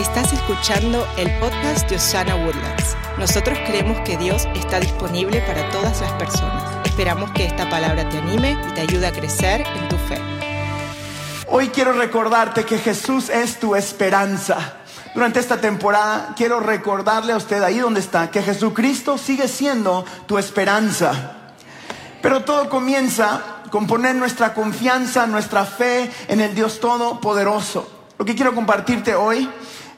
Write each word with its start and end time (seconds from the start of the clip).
Estás 0.00 0.32
escuchando 0.32 1.06
el 1.18 1.30
podcast 1.40 1.86
de 1.90 1.96
Osana 1.96 2.34
Woodlands. 2.34 2.96
Nosotros 3.18 3.58
creemos 3.66 4.00
que 4.00 4.16
Dios 4.16 4.48
está 4.54 4.80
disponible 4.80 5.42
para 5.42 5.68
todas 5.68 6.00
las 6.00 6.10
personas. 6.12 6.86
Esperamos 6.86 7.30
que 7.32 7.44
esta 7.44 7.68
palabra 7.68 8.08
te 8.08 8.16
anime 8.16 8.56
y 8.66 8.72
te 8.72 8.80
ayude 8.80 9.06
a 9.06 9.12
crecer 9.12 9.60
en 9.60 9.88
tu 9.90 9.96
fe. 9.96 10.18
Hoy 11.48 11.68
quiero 11.68 11.92
recordarte 11.92 12.64
que 12.64 12.78
Jesús 12.78 13.28
es 13.28 13.60
tu 13.60 13.76
esperanza. 13.76 14.78
Durante 15.14 15.38
esta 15.38 15.60
temporada 15.60 16.32
quiero 16.34 16.60
recordarle 16.60 17.34
a 17.34 17.36
usted 17.36 17.62
ahí 17.62 17.80
donde 17.80 18.00
está 18.00 18.30
que 18.30 18.42
Jesucristo 18.42 19.18
sigue 19.18 19.48
siendo 19.48 20.06
tu 20.24 20.38
esperanza. 20.38 21.52
Pero 22.22 22.42
todo 22.42 22.70
comienza 22.70 23.42
con 23.70 23.86
poner 23.86 24.14
nuestra 24.16 24.54
confianza, 24.54 25.26
nuestra 25.26 25.66
fe 25.66 26.10
en 26.28 26.40
el 26.40 26.54
Dios 26.54 26.80
Todopoderoso. 26.80 27.86
Lo 28.16 28.24
que 28.24 28.34
quiero 28.34 28.54
compartirte 28.54 29.14
hoy 29.14 29.48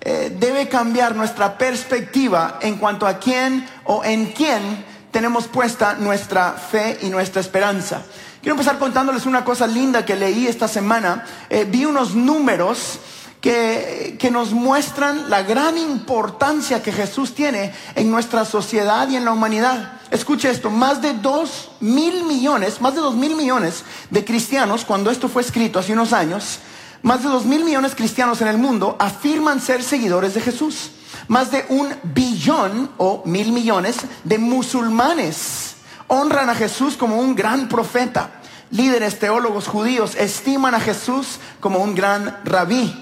eh, 0.04 0.36
debe 0.36 0.68
cambiar 0.68 1.14
nuestra 1.14 1.56
perspectiva 1.56 2.58
en 2.60 2.76
cuanto 2.76 3.06
a 3.06 3.20
quién 3.20 3.64
o 3.84 4.04
en 4.04 4.32
quién 4.32 4.84
tenemos 5.12 5.46
puesta 5.46 5.94
nuestra 5.94 6.54
fe 6.54 6.98
y 7.02 7.08
nuestra 7.08 7.40
esperanza. 7.40 8.02
Quiero 8.40 8.54
empezar 8.54 8.80
contándoles 8.80 9.26
una 9.26 9.44
cosa 9.44 9.68
linda 9.68 10.04
que 10.04 10.16
leí 10.16 10.48
esta 10.48 10.66
semana. 10.66 11.24
Eh, 11.48 11.68
vi 11.70 11.84
unos 11.84 12.16
números 12.16 12.98
que, 13.40 14.16
que, 14.18 14.32
nos 14.32 14.50
muestran 14.50 15.30
la 15.30 15.44
gran 15.44 15.78
importancia 15.78 16.82
que 16.82 16.92
Jesús 16.92 17.36
tiene 17.36 17.72
en 17.94 18.10
nuestra 18.10 18.44
sociedad 18.44 19.08
y 19.08 19.14
en 19.14 19.24
la 19.24 19.30
humanidad. 19.30 20.00
Escuche 20.10 20.50
esto, 20.50 20.68
más 20.68 21.00
de 21.00 21.12
dos 21.12 21.70
mil 21.78 22.24
millones, 22.24 22.80
más 22.80 22.96
de 22.96 23.00
dos 23.00 23.14
mil 23.14 23.36
millones 23.36 23.84
de 24.10 24.24
cristianos, 24.24 24.84
cuando 24.84 25.12
esto 25.12 25.28
fue 25.28 25.42
escrito 25.42 25.78
hace 25.78 25.92
unos 25.92 26.12
años, 26.12 26.58
más 27.02 27.22
de 27.22 27.28
dos 27.28 27.44
mil 27.44 27.64
millones 27.64 27.92
de 27.92 27.96
cristianos 27.96 28.40
en 28.40 28.48
el 28.48 28.58
mundo 28.58 28.96
afirman 28.98 29.60
ser 29.60 29.82
seguidores 29.82 30.34
de 30.34 30.40
Jesús. 30.40 30.92
Más 31.28 31.50
de 31.50 31.64
un 31.68 31.92
billón 32.02 32.90
o 32.96 33.22
mil 33.24 33.52
millones 33.52 33.96
de 34.24 34.38
musulmanes 34.38 35.76
honran 36.08 36.50
a 36.50 36.54
Jesús 36.54 36.96
como 36.96 37.18
un 37.18 37.34
gran 37.34 37.68
profeta. 37.68 38.40
Líderes 38.70 39.18
teólogos 39.18 39.66
judíos 39.66 40.14
estiman 40.14 40.74
a 40.74 40.80
Jesús 40.80 41.38
como 41.60 41.80
un 41.80 41.94
gran 41.94 42.40
rabí. 42.44 42.98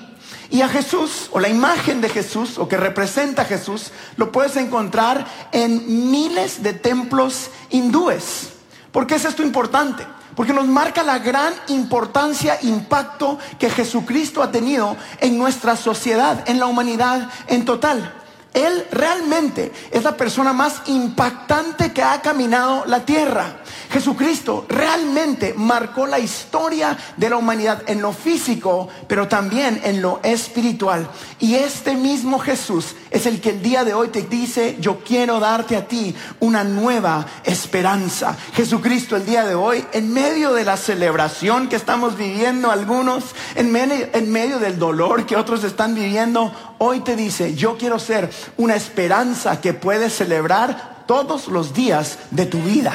Y 0.50 0.62
a 0.62 0.68
Jesús, 0.68 1.28
o 1.30 1.38
la 1.38 1.48
imagen 1.48 2.00
de 2.00 2.08
Jesús, 2.08 2.58
o 2.58 2.66
que 2.66 2.76
representa 2.76 3.42
a 3.42 3.44
Jesús, 3.44 3.92
lo 4.16 4.32
puedes 4.32 4.56
encontrar 4.56 5.24
en 5.52 6.10
miles 6.10 6.64
de 6.64 6.72
templos 6.72 7.50
hindúes. 7.70 8.48
¿Por 8.90 9.06
qué 9.06 9.14
es 9.14 9.24
esto 9.24 9.44
importante? 9.44 10.04
Porque 10.34 10.52
nos 10.52 10.66
marca 10.66 11.02
la 11.02 11.18
gran 11.18 11.52
importancia, 11.68 12.58
impacto 12.62 13.38
que 13.58 13.70
Jesucristo 13.70 14.42
ha 14.42 14.50
tenido 14.50 14.96
en 15.20 15.38
nuestra 15.38 15.76
sociedad, 15.76 16.48
en 16.48 16.58
la 16.58 16.66
humanidad 16.66 17.28
en 17.48 17.64
total. 17.64 18.19
Él 18.52 18.86
realmente 18.90 19.72
es 19.92 20.02
la 20.02 20.16
persona 20.16 20.52
más 20.52 20.82
impactante 20.86 21.92
que 21.92 22.02
ha 22.02 22.20
caminado 22.20 22.84
la 22.86 23.04
tierra. 23.04 23.60
Jesucristo 23.92 24.66
realmente 24.68 25.54
marcó 25.56 26.06
la 26.06 26.18
historia 26.18 26.96
de 27.16 27.30
la 27.30 27.36
humanidad 27.36 27.82
en 27.86 28.02
lo 28.02 28.12
físico, 28.12 28.88
pero 29.06 29.28
también 29.28 29.80
en 29.84 30.02
lo 30.02 30.20
espiritual. 30.22 31.08
Y 31.38 31.54
este 31.54 31.94
mismo 31.94 32.38
Jesús 32.38 32.94
es 33.10 33.26
el 33.26 33.40
que 33.40 33.50
el 33.50 33.62
día 33.62 33.84
de 33.84 33.94
hoy 33.94 34.08
te 34.08 34.22
dice, 34.22 34.76
yo 34.80 35.00
quiero 35.04 35.40
darte 35.40 35.76
a 35.76 35.86
ti 35.86 36.14
una 36.40 36.64
nueva 36.64 37.26
esperanza. 37.44 38.36
Jesucristo 38.54 39.16
el 39.16 39.26
día 39.26 39.44
de 39.44 39.54
hoy, 39.54 39.84
en 39.92 40.12
medio 40.12 40.52
de 40.52 40.64
la 40.64 40.76
celebración 40.76 41.68
que 41.68 41.76
estamos 41.76 42.16
viviendo 42.16 42.70
algunos, 42.70 43.24
en 43.54 43.72
medio, 43.72 44.08
en 44.12 44.30
medio 44.30 44.58
del 44.58 44.78
dolor 44.78 45.26
que 45.26 45.36
otros 45.36 45.64
están 45.64 45.94
viviendo, 45.94 46.52
hoy 46.82 47.00
te 47.00 47.14
dice, 47.14 47.54
yo 47.54 47.76
quiero 47.76 47.98
ser 47.98 48.30
una 48.56 48.74
esperanza 48.74 49.60
que 49.60 49.74
puedes 49.74 50.16
celebrar 50.16 51.04
todos 51.06 51.48
los 51.48 51.74
días 51.74 52.18
de 52.30 52.46
tu 52.46 52.58
vida. 52.62 52.94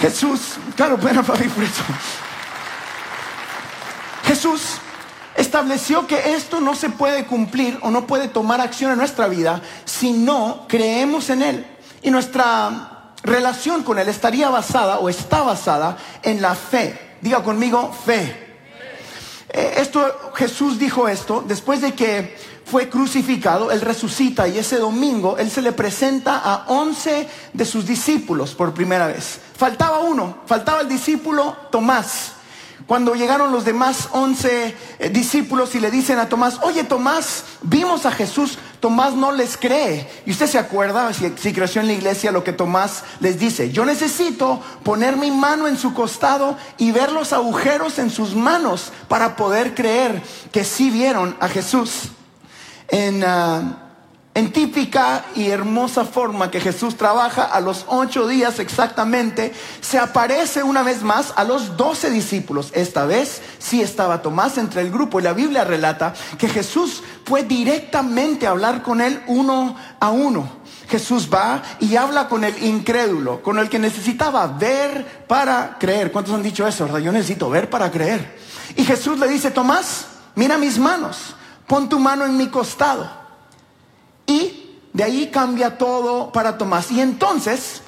Jesús, 0.00 0.40
claro, 0.76 0.96
bueno, 0.98 1.24
papi, 1.24 1.48
por 1.48 1.64
eso. 1.64 1.82
Jesús 4.24 4.78
estableció 5.36 6.06
que 6.06 6.34
esto 6.34 6.60
no 6.60 6.76
se 6.76 6.90
puede 6.90 7.26
cumplir 7.26 7.78
o 7.82 7.90
no 7.90 8.06
puede 8.06 8.28
tomar 8.28 8.60
acción 8.60 8.92
en 8.92 8.98
nuestra 8.98 9.26
vida 9.26 9.60
si 9.84 10.12
no 10.12 10.66
creemos 10.68 11.28
en 11.28 11.42
Él. 11.42 11.66
Y 12.02 12.10
nuestra 12.12 13.14
relación 13.24 13.82
con 13.82 13.98
Él 13.98 14.08
estaría 14.08 14.48
basada 14.48 15.00
o 15.00 15.08
está 15.08 15.42
basada 15.42 15.96
en 16.22 16.40
la 16.40 16.54
fe. 16.54 17.16
Diga 17.20 17.42
conmigo, 17.42 17.92
fe. 18.04 18.51
Eh, 19.52 19.74
esto, 19.76 20.32
Jesús 20.34 20.78
dijo 20.78 21.08
esto 21.08 21.44
después 21.46 21.82
de 21.82 21.92
que 21.92 22.34
fue 22.64 22.88
crucificado, 22.88 23.70
Él 23.70 23.82
resucita 23.82 24.48
y 24.48 24.56
ese 24.56 24.78
domingo 24.78 25.36
Él 25.36 25.50
se 25.50 25.60
le 25.60 25.72
presenta 25.72 26.38
a 26.38 26.64
once 26.68 27.28
de 27.52 27.64
sus 27.66 27.86
discípulos 27.86 28.54
por 28.54 28.72
primera 28.72 29.06
vez. 29.06 29.40
Faltaba 29.56 30.00
uno, 30.00 30.38
faltaba 30.46 30.80
el 30.80 30.88
discípulo 30.88 31.54
Tomás. 31.70 32.32
Cuando 32.86 33.14
llegaron 33.14 33.52
los 33.52 33.64
demás 33.64 34.08
once 34.12 34.74
eh, 34.98 35.08
discípulos 35.10 35.74
y 35.74 35.80
le 35.80 35.90
dicen 35.90 36.18
a 36.18 36.28
Tomás, 36.28 36.58
oye 36.62 36.84
Tomás, 36.84 37.44
vimos 37.62 38.06
a 38.06 38.10
Jesús, 38.10 38.58
Tomás 38.82 39.14
no 39.14 39.30
les 39.30 39.56
cree. 39.56 40.08
Y 40.26 40.32
usted 40.32 40.48
se 40.48 40.58
acuerda, 40.58 41.12
si, 41.12 41.52
creció 41.52 41.80
en 41.80 41.86
la 41.86 41.92
iglesia, 41.92 42.32
lo 42.32 42.42
que 42.42 42.52
Tomás 42.52 43.04
les 43.20 43.38
dice, 43.38 43.70
yo 43.70 43.84
necesito 43.84 44.60
poner 44.82 45.16
mi 45.16 45.30
mano 45.30 45.68
en 45.68 45.78
su 45.78 45.94
costado 45.94 46.58
y 46.78 46.90
ver 46.90 47.12
los 47.12 47.32
agujeros 47.32 48.00
en 48.00 48.10
sus 48.10 48.34
manos 48.34 48.92
para 49.06 49.36
poder 49.36 49.76
creer 49.76 50.20
que 50.50 50.64
sí 50.64 50.90
vieron 50.90 51.36
a 51.38 51.46
Jesús. 51.46 52.08
En, 52.88 53.22
uh, 53.22 53.72
en 54.34 54.50
típica 54.50 55.26
y 55.34 55.48
hermosa 55.48 56.06
forma 56.06 56.50
que 56.50 56.60
Jesús 56.60 56.96
trabaja 56.96 57.44
a 57.44 57.60
los 57.60 57.84
ocho 57.88 58.26
días 58.26 58.58
exactamente, 58.60 59.52
se 59.82 59.98
aparece 59.98 60.62
una 60.62 60.82
vez 60.82 61.02
más 61.02 61.34
a 61.36 61.44
los 61.44 61.76
doce 61.76 62.10
discípulos. 62.10 62.70
Esta 62.74 63.04
vez 63.04 63.42
sí 63.58 63.82
estaba 63.82 64.22
Tomás 64.22 64.56
entre 64.56 64.80
el 64.80 64.90
grupo 64.90 65.20
y 65.20 65.22
la 65.22 65.34
Biblia 65.34 65.64
relata 65.64 66.14
que 66.38 66.48
Jesús 66.48 67.02
fue 67.26 67.42
directamente 67.42 68.46
a 68.46 68.50
hablar 68.50 68.82
con 68.82 69.02
él 69.02 69.22
uno 69.26 69.76
a 70.00 70.10
uno. 70.10 70.62
Jesús 70.88 71.28
va 71.32 71.62
y 71.78 71.96
habla 71.96 72.28
con 72.28 72.44
el 72.44 72.62
incrédulo, 72.62 73.42
con 73.42 73.58
el 73.58 73.68
que 73.68 73.78
necesitaba 73.78 74.46
ver 74.46 75.24
para 75.26 75.76
creer. 75.78 76.10
¿Cuántos 76.10 76.34
han 76.34 76.42
dicho 76.42 76.66
eso? 76.66 76.98
Yo 76.98 77.12
necesito 77.12 77.50
ver 77.50 77.68
para 77.68 77.90
creer. 77.90 78.38
Y 78.76 78.84
Jesús 78.84 79.18
le 79.18 79.28
dice, 79.28 79.50
Tomás, 79.50 80.06
mira 80.34 80.56
mis 80.56 80.78
manos, 80.78 81.34
pon 81.66 81.88
tu 81.88 81.98
mano 81.98 82.24
en 82.24 82.36
mi 82.36 82.48
costado. 82.48 83.21
Y 84.32 84.80
de 84.92 85.04
ahí 85.04 85.30
cambia 85.30 85.76
todo 85.76 86.32
para 86.32 86.56
Tomás. 86.56 86.90
Y 86.90 87.00
entonces 87.00 87.82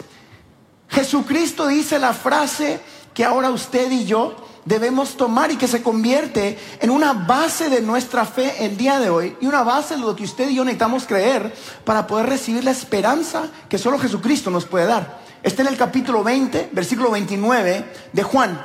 Jesucristo 0.89 1.67
dice 1.67 1.99
la 1.99 2.13
frase 2.13 2.81
que 3.15 3.25
ahora 3.25 3.51
usted 3.51 3.91
y 3.91 4.05
yo 4.05 4.37
debemos 4.65 5.17
tomar 5.17 5.51
y 5.51 5.57
que 5.57 5.69
se 5.69 5.83
convierte 5.83 6.59
en 6.81 6.91
una 6.91 7.13
base 7.13 7.69
de 7.69 7.83
nuestra 7.83 8.25
fe 8.25 8.65
el 8.65 8.77
día 8.77 8.99
de 8.99 9.11
hoy 9.11 9.37
y 9.41 9.47
una 9.47 9.63
base 9.63 9.95
de 9.95 10.01
lo 10.01 10.17
que 10.17 10.25
usted 10.25 10.49
y 10.49 10.55
yo 10.55 10.65
necesitamos 10.65 11.05
creer 11.07 11.55
para 11.85 12.07
poder 12.07 12.27
recibir 12.27 12.65
la 12.65 12.71
esperanza 12.71 13.49
que 13.69 13.79
solo 13.79 13.99
Jesucristo 13.99 14.51
nos 14.51 14.65
puede 14.65 14.87
dar. 14.87 15.21
Está 15.43 15.63
en 15.63 15.69
el 15.69 15.77
capítulo 15.77 16.25
20, 16.25 16.71
versículo 16.73 17.11
29 17.11 17.93
de 18.13 18.23
Juan. 18.23 18.65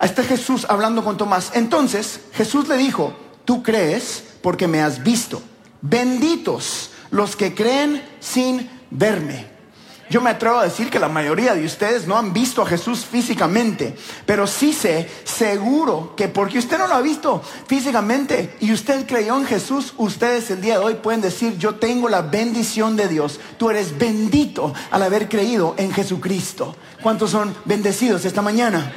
Está 0.00 0.22
Jesús 0.22 0.66
hablando 0.68 1.02
con 1.02 1.16
Tomás. 1.16 1.52
Entonces 1.54 2.20
Jesús 2.34 2.68
le 2.68 2.76
dijo, 2.76 3.14
tú 3.44 3.62
crees 3.62 4.24
porque 4.42 4.68
me 4.68 4.82
has 4.82 5.02
visto. 5.02 5.42
Benditos 5.80 6.91
los 7.12 7.36
que 7.36 7.54
creen 7.54 8.02
sin 8.18 8.68
verme. 8.90 9.52
Yo 10.10 10.20
me 10.20 10.28
atrevo 10.28 10.58
a 10.58 10.64
decir 10.64 10.90
que 10.90 10.98
la 10.98 11.08
mayoría 11.08 11.54
de 11.54 11.64
ustedes 11.64 12.06
no 12.06 12.18
han 12.18 12.34
visto 12.34 12.60
a 12.60 12.66
Jesús 12.66 13.06
físicamente, 13.06 13.96
pero 14.26 14.46
sí 14.46 14.74
sé 14.74 15.08
seguro 15.24 16.14
que 16.14 16.28
porque 16.28 16.58
usted 16.58 16.76
no 16.76 16.86
lo 16.86 16.94
ha 16.94 17.00
visto 17.00 17.40
físicamente 17.66 18.54
y 18.60 18.72
usted 18.72 19.06
creyó 19.06 19.38
en 19.38 19.46
Jesús, 19.46 19.94
ustedes 19.96 20.50
el 20.50 20.60
día 20.60 20.78
de 20.78 20.84
hoy 20.84 20.94
pueden 20.96 21.22
decir, 21.22 21.56
yo 21.56 21.76
tengo 21.76 22.10
la 22.10 22.20
bendición 22.20 22.94
de 22.94 23.08
Dios. 23.08 23.40
Tú 23.56 23.70
eres 23.70 23.96
bendito 23.96 24.74
al 24.90 25.02
haber 25.02 25.30
creído 25.30 25.74
en 25.78 25.92
Jesucristo. 25.92 26.76
¿Cuántos 27.02 27.30
son 27.30 27.54
bendecidos 27.64 28.26
esta 28.26 28.42
mañana? 28.42 28.92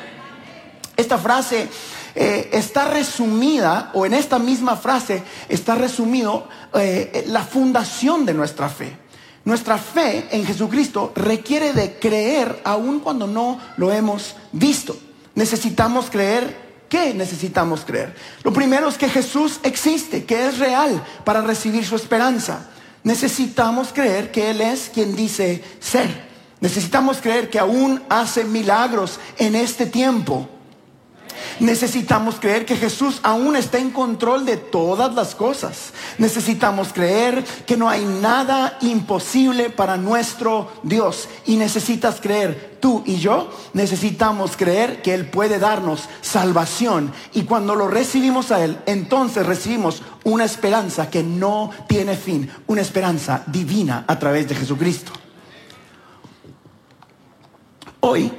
Esta 0.97 1.17
frase 1.17 1.69
eh, 2.15 2.49
está 2.53 2.85
resumida, 2.89 3.91
o 3.93 4.05
en 4.05 4.13
esta 4.13 4.39
misma 4.39 4.75
frase 4.75 5.23
está 5.49 5.75
resumido 5.75 6.47
eh, 6.73 7.25
la 7.27 7.43
fundación 7.43 8.25
de 8.25 8.33
nuestra 8.33 8.69
fe. 8.69 8.97
Nuestra 9.43 9.77
fe 9.77 10.27
en 10.31 10.45
Jesucristo 10.45 11.11
requiere 11.15 11.73
de 11.73 11.99
creer 11.99 12.61
aun 12.63 12.99
cuando 12.99 13.27
no 13.27 13.59
lo 13.77 13.91
hemos 13.91 14.35
visto. 14.51 14.97
Necesitamos 15.35 16.09
creer 16.09 16.65
¿Qué 16.89 17.13
necesitamos 17.13 17.81
creer? 17.83 18.15
Lo 18.43 18.53
primero 18.53 18.87
es 18.87 18.97
que 18.97 19.09
Jesús 19.09 19.59
existe, 19.63 20.23
que 20.25 20.47
es 20.47 20.59
real 20.59 21.03
para 21.23 21.41
recibir 21.41 21.85
su 21.85 21.95
esperanza. 21.95 22.69
Necesitamos 23.03 23.89
creer 23.93 24.31
que 24.31 24.51
Él 24.51 24.61
es 24.61 24.91
quien 24.93 25.15
dice 25.15 25.63
ser. 25.79 26.25
Necesitamos 26.59 27.17
creer 27.17 27.49
que 27.49 27.59
aún 27.59 28.03
hace 28.07 28.43
milagros 28.45 29.19
en 29.37 29.55
este 29.55 29.87
tiempo. 29.87 30.47
Necesitamos 31.59 32.35
creer 32.39 32.65
que 32.65 32.75
Jesús 32.75 33.19
aún 33.23 33.55
está 33.55 33.77
en 33.77 33.91
control 33.91 34.45
de 34.45 34.57
todas 34.57 35.13
las 35.15 35.35
cosas. 35.35 35.93
Necesitamos 36.17 36.93
creer 36.93 37.43
que 37.65 37.77
no 37.77 37.89
hay 37.89 38.05
nada 38.05 38.77
imposible 38.81 39.69
para 39.69 39.97
nuestro 39.97 40.71
Dios. 40.83 41.27
Y 41.45 41.55
necesitas 41.55 42.19
creer, 42.21 42.77
tú 42.79 43.03
y 43.05 43.17
yo, 43.17 43.49
necesitamos 43.73 44.57
creer 44.57 45.01
que 45.01 45.13
Él 45.13 45.29
puede 45.29 45.59
darnos 45.59 46.09
salvación. 46.21 47.13
Y 47.33 47.43
cuando 47.43 47.75
lo 47.75 47.87
recibimos 47.87 48.51
a 48.51 48.63
Él, 48.63 48.77
entonces 48.85 49.45
recibimos 49.45 50.01
una 50.23 50.45
esperanza 50.45 51.09
que 51.09 51.23
no 51.23 51.71
tiene 51.87 52.15
fin, 52.15 52.49
una 52.67 52.81
esperanza 52.81 53.43
divina 53.47 54.05
a 54.07 54.19
través 54.19 54.47
de 54.49 54.55
Jesucristo. 54.55 55.11
Hoy 57.99 58.31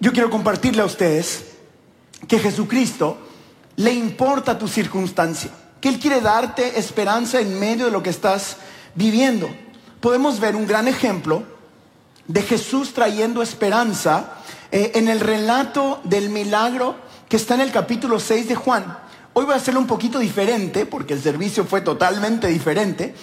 yo 0.00 0.12
quiero 0.12 0.28
compartirle 0.28 0.82
a 0.82 0.86
ustedes 0.86 1.53
que 2.26 2.38
Jesucristo 2.38 3.18
le 3.76 3.92
importa 3.92 4.58
tu 4.58 4.68
circunstancia, 4.68 5.50
que 5.80 5.88
Él 5.88 5.98
quiere 5.98 6.20
darte 6.20 6.78
esperanza 6.78 7.40
en 7.40 7.58
medio 7.58 7.86
de 7.86 7.90
lo 7.90 8.02
que 8.02 8.10
estás 8.10 8.56
viviendo. 8.94 9.48
Podemos 10.00 10.38
ver 10.40 10.56
un 10.56 10.66
gran 10.66 10.88
ejemplo 10.88 11.42
de 12.26 12.42
Jesús 12.42 12.92
trayendo 12.94 13.42
esperanza 13.42 14.34
eh, 14.70 14.92
en 14.94 15.08
el 15.08 15.20
relato 15.20 16.00
del 16.04 16.30
milagro 16.30 16.96
que 17.28 17.36
está 17.36 17.54
en 17.54 17.60
el 17.62 17.72
capítulo 17.72 18.20
6 18.20 18.48
de 18.48 18.54
Juan. 18.54 18.98
Hoy 19.32 19.44
voy 19.44 19.54
a 19.54 19.56
hacerlo 19.56 19.80
un 19.80 19.86
poquito 19.86 20.18
diferente 20.18 20.86
porque 20.86 21.14
el 21.14 21.22
servicio 21.22 21.64
fue 21.64 21.80
totalmente 21.80 22.46
diferente. 22.48 23.14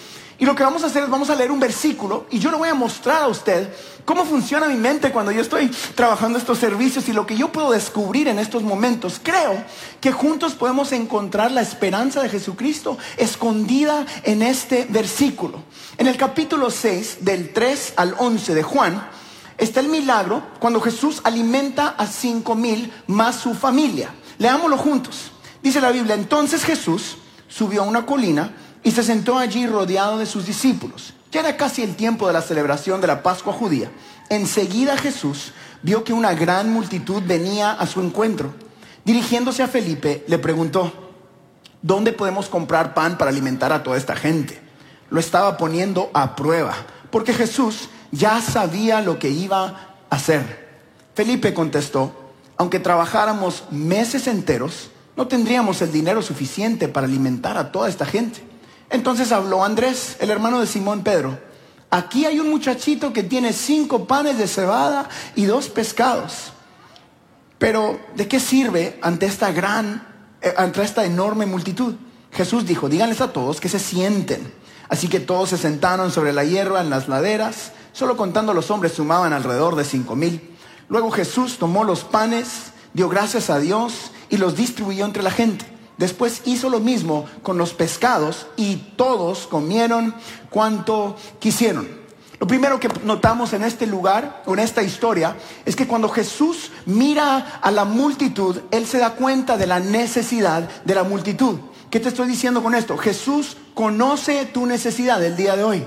Y 0.42 0.44
lo 0.44 0.56
que 0.56 0.64
vamos 0.64 0.82
a 0.82 0.86
hacer 0.86 1.04
es 1.04 1.08
vamos 1.08 1.30
a 1.30 1.36
leer 1.36 1.52
un 1.52 1.60
versículo 1.60 2.26
y 2.28 2.40
yo 2.40 2.50
le 2.50 2.56
voy 2.56 2.68
a 2.68 2.74
mostrar 2.74 3.22
a 3.22 3.28
usted 3.28 3.72
cómo 4.04 4.24
funciona 4.24 4.66
mi 4.66 4.74
mente 4.74 5.12
cuando 5.12 5.30
yo 5.30 5.40
estoy 5.40 5.70
trabajando 5.94 6.36
estos 6.36 6.58
servicios 6.58 7.08
y 7.08 7.12
lo 7.12 7.28
que 7.28 7.36
yo 7.36 7.52
puedo 7.52 7.70
descubrir 7.70 8.26
en 8.26 8.40
estos 8.40 8.64
momentos. 8.64 9.20
Creo 9.22 9.62
que 10.00 10.10
juntos 10.10 10.54
podemos 10.54 10.90
encontrar 10.90 11.52
la 11.52 11.60
esperanza 11.60 12.20
de 12.20 12.28
Jesucristo 12.28 12.98
escondida 13.18 14.04
en 14.24 14.42
este 14.42 14.84
versículo. 14.90 15.62
En 15.96 16.08
el 16.08 16.16
capítulo 16.16 16.72
6 16.72 17.18
del 17.20 17.52
3 17.52 17.92
al 17.94 18.16
11 18.18 18.56
de 18.56 18.62
Juan 18.64 19.10
está 19.58 19.78
el 19.78 19.86
milagro 19.90 20.42
cuando 20.58 20.80
Jesús 20.80 21.20
alimenta 21.22 21.90
a 21.90 22.08
cinco 22.08 22.56
mil 22.56 22.92
más 23.06 23.36
su 23.36 23.54
familia. 23.54 24.12
Leámoslo 24.38 24.76
juntos. 24.76 25.30
Dice 25.62 25.80
la 25.80 25.92
Biblia, 25.92 26.16
entonces 26.16 26.64
Jesús 26.64 27.18
subió 27.46 27.82
a 27.82 27.86
una 27.86 28.04
colina 28.06 28.52
y 28.82 28.90
se 28.90 29.02
sentó 29.02 29.38
allí 29.38 29.66
rodeado 29.66 30.18
de 30.18 30.26
sus 30.26 30.46
discípulos. 30.46 31.14
Ya 31.30 31.40
era 31.40 31.56
casi 31.56 31.82
el 31.82 31.96
tiempo 31.96 32.26
de 32.26 32.32
la 32.32 32.42
celebración 32.42 33.00
de 33.00 33.06
la 33.06 33.22
Pascua 33.22 33.52
judía. 33.52 33.90
Enseguida 34.28 34.96
Jesús 34.96 35.52
vio 35.82 36.04
que 36.04 36.12
una 36.12 36.34
gran 36.34 36.70
multitud 36.70 37.22
venía 37.24 37.72
a 37.72 37.86
su 37.86 38.00
encuentro. 38.00 38.52
Dirigiéndose 39.04 39.62
a 39.62 39.68
Felipe, 39.68 40.24
le 40.28 40.38
preguntó, 40.38 40.92
¿dónde 41.80 42.12
podemos 42.12 42.48
comprar 42.48 42.94
pan 42.94 43.18
para 43.18 43.30
alimentar 43.30 43.72
a 43.72 43.82
toda 43.82 43.96
esta 43.96 44.14
gente? 44.14 44.60
Lo 45.10 45.20
estaba 45.20 45.56
poniendo 45.56 46.10
a 46.14 46.36
prueba, 46.36 46.74
porque 47.10 47.34
Jesús 47.34 47.88
ya 48.10 48.40
sabía 48.40 49.00
lo 49.00 49.18
que 49.18 49.30
iba 49.30 49.64
a 50.10 50.14
hacer. 50.14 50.68
Felipe 51.14 51.52
contestó, 51.52 52.12
aunque 52.56 52.78
trabajáramos 52.78 53.64
meses 53.70 54.26
enteros, 54.26 54.90
no 55.16 55.26
tendríamos 55.28 55.82
el 55.82 55.92
dinero 55.92 56.22
suficiente 56.22 56.88
para 56.88 57.06
alimentar 57.06 57.58
a 57.58 57.72
toda 57.72 57.88
esta 57.88 58.06
gente. 58.06 58.51
Entonces 58.92 59.32
habló 59.32 59.64
Andrés, 59.64 60.16
el 60.20 60.30
hermano 60.30 60.60
de 60.60 60.66
Simón 60.66 61.02
Pedro. 61.02 61.38
Aquí 61.90 62.26
hay 62.26 62.38
un 62.38 62.50
muchachito 62.50 63.12
que 63.14 63.22
tiene 63.22 63.54
cinco 63.54 64.06
panes 64.06 64.36
de 64.36 64.46
cebada 64.46 65.08
y 65.34 65.46
dos 65.46 65.68
pescados. 65.68 66.52
Pero, 67.58 67.98
¿de 68.14 68.28
qué 68.28 68.38
sirve 68.38 68.98
ante 69.00 69.24
esta 69.24 69.50
gran, 69.50 70.06
eh, 70.42 70.52
ante 70.58 70.82
esta 70.82 71.06
enorme 71.06 71.46
multitud? 71.46 71.94
Jesús 72.32 72.66
dijo, 72.66 72.90
díganles 72.90 73.22
a 73.22 73.32
todos 73.32 73.60
que 73.60 73.70
se 73.70 73.78
sienten. 73.78 74.52
Así 74.90 75.08
que 75.08 75.20
todos 75.20 75.48
se 75.48 75.58
sentaron 75.58 76.10
sobre 76.10 76.34
la 76.34 76.44
hierba 76.44 76.82
en 76.82 76.90
las 76.90 77.08
laderas. 77.08 77.72
Solo 77.94 78.18
contando 78.18 78.52
los 78.52 78.70
hombres 78.70 78.92
sumaban 78.92 79.32
alrededor 79.32 79.74
de 79.74 79.84
cinco 79.84 80.16
mil. 80.16 80.54
Luego 80.90 81.10
Jesús 81.10 81.56
tomó 81.58 81.84
los 81.84 82.04
panes, 82.04 82.72
dio 82.92 83.08
gracias 83.08 83.48
a 83.48 83.58
Dios 83.58 84.10
y 84.28 84.36
los 84.36 84.54
distribuyó 84.54 85.06
entre 85.06 85.22
la 85.22 85.30
gente. 85.30 85.71
Después 86.02 86.42
hizo 86.46 86.68
lo 86.68 86.80
mismo 86.80 87.26
con 87.44 87.58
los 87.58 87.74
pescados 87.74 88.48
y 88.56 88.74
todos 88.96 89.46
comieron 89.46 90.12
cuanto 90.50 91.14
quisieron. 91.38 91.86
Lo 92.40 92.46
primero 92.48 92.80
que 92.80 92.88
notamos 93.04 93.52
en 93.52 93.62
este 93.62 93.86
lugar, 93.86 94.42
o 94.46 94.54
en 94.54 94.58
esta 94.58 94.82
historia, 94.82 95.36
es 95.64 95.76
que 95.76 95.86
cuando 95.86 96.08
Jesús 96.08 96.72
mira 96.86 97.60
a 97.62 97.70
la 97.70 97.84
multitud, 97.84 98.62
Él 98.72 98.84
se 98.84 98.98
da 98.98 99.10
cuenta 99.10 99.56
de 99.56 99.68
la 99.68 99.78
necesidad 99.78 100.68
de 100.84 100.92
la 100.96 101.04
multitud. 101.04 101.60
¿Qué 101.88 102.00
te 102.00 102.08
estoy 102.08 102.26
diciendo 102.26 102.64
con 102.64 102.74
esto? 102.74 102.98
Jesús 102.98 103.56
conoce 103.72 104.46
tu 104.46 104.66
necesidad 104.66 105.20
del 105.20 105.36
día 105.36 105.54
de 105.54 105.62
hoy. 105.62 105.84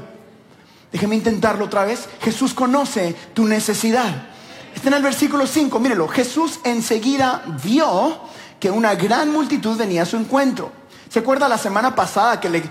Déjeme 0.94 1.18
intentarlo 1.18 1.66
otra 1.66 1.84
vez. 1.84 2.08
Jesús 2.22 2.54
conoce 2.54 3.18
tu 3.34 3.46
necesidad. 3.46 4.30
Está 4.74 4.88
en 4.88 4.94
el 4.94 5.04
versículo 5.04 5.46
5, 5.46 5.78
mírelo. 5.82 6.08
Jesús 6.08 6.62
enseguida 6.64 7.44
vio 7.62 8.22
que 8.60 8.72
una 8.72 8.96
gran 8.96 9.32
multitud 9.32 9.78
venía 9.78 10.04
a 10.04 10.06
su 10.06 10.18
encuentro. 10.18 10.72
¿Se 11.10 11.20
acuerda 11.20 11.48
la 11.48 11.58
semana 11.58 11.96
pasada 11.96 12.40
que 12.40 12.50
le, 12.50 12.64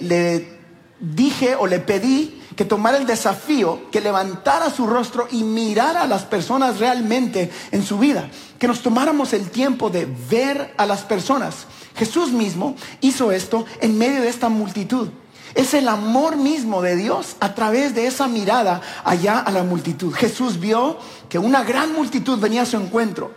le, 0.00 0.58
dije 1.00 1.54
o 1.54 1.66
le 1.66 1.80
pedí 1.80 2.42
que 2.56 2.64
tomara 2.64 2.98
el 2.98 3.06
desafío, 3.06 3.90
que 3.90 4.00
levantara 4.00 4.70
su 4.70 4.86
rostro 4.86 5.28
y 5.30 5.44
mirara 5.44 6.02
a 6.02 6.06
las 6.06 6.24
personas 6.24 6.80
realmente 6.80 7.50
en 7.70 7.84
su 7.84 7.98
vida, 7.98 8.28
que 8.58 8.66
nos 8.66 8.82
tomáramos 8.82 9.32
el 9.32 9.50
tiempo 9.50 9.90
de 9.90 10.08
ver 10.28 10.74
a 10.76 10.86
las 10.86 11.02
personas. 11.02 11.66
Jesús 11.94 12.32
mismo 12.32 12.74
hizo 13.00 13.30
esto 13.32 13.64
en 13.80 13.96
medio 13.96 14.22
de 14.22 14.28
esta 14.28 14.48
multitud. 14.48 15.08
Es 15.54 15.74
el 15.74 15.88
amor 15.88 16.36
mismo 16.36 16.82
de 16.82 16.96
Dios 16.96 17.36
a 17.40 17.54
través 17.54 17.94
de 17.94 18.06
esa 18.06 18.28
mirada 18.28 18.80
allá 19.04 19.38
a 19.38 19.50
la 19.50 19.62
multitud. 19.62 20.12
Jesús 20.12 20.58
vio 20.60 20.98
que 21.28 21.38
una 21.38 21.64
gran 21.64 21.92
multitud 21.92 22.38
venía 22.38 22.62
a 22.62 22.66
su 22.66 22.76
encuentro. 22.76 23.32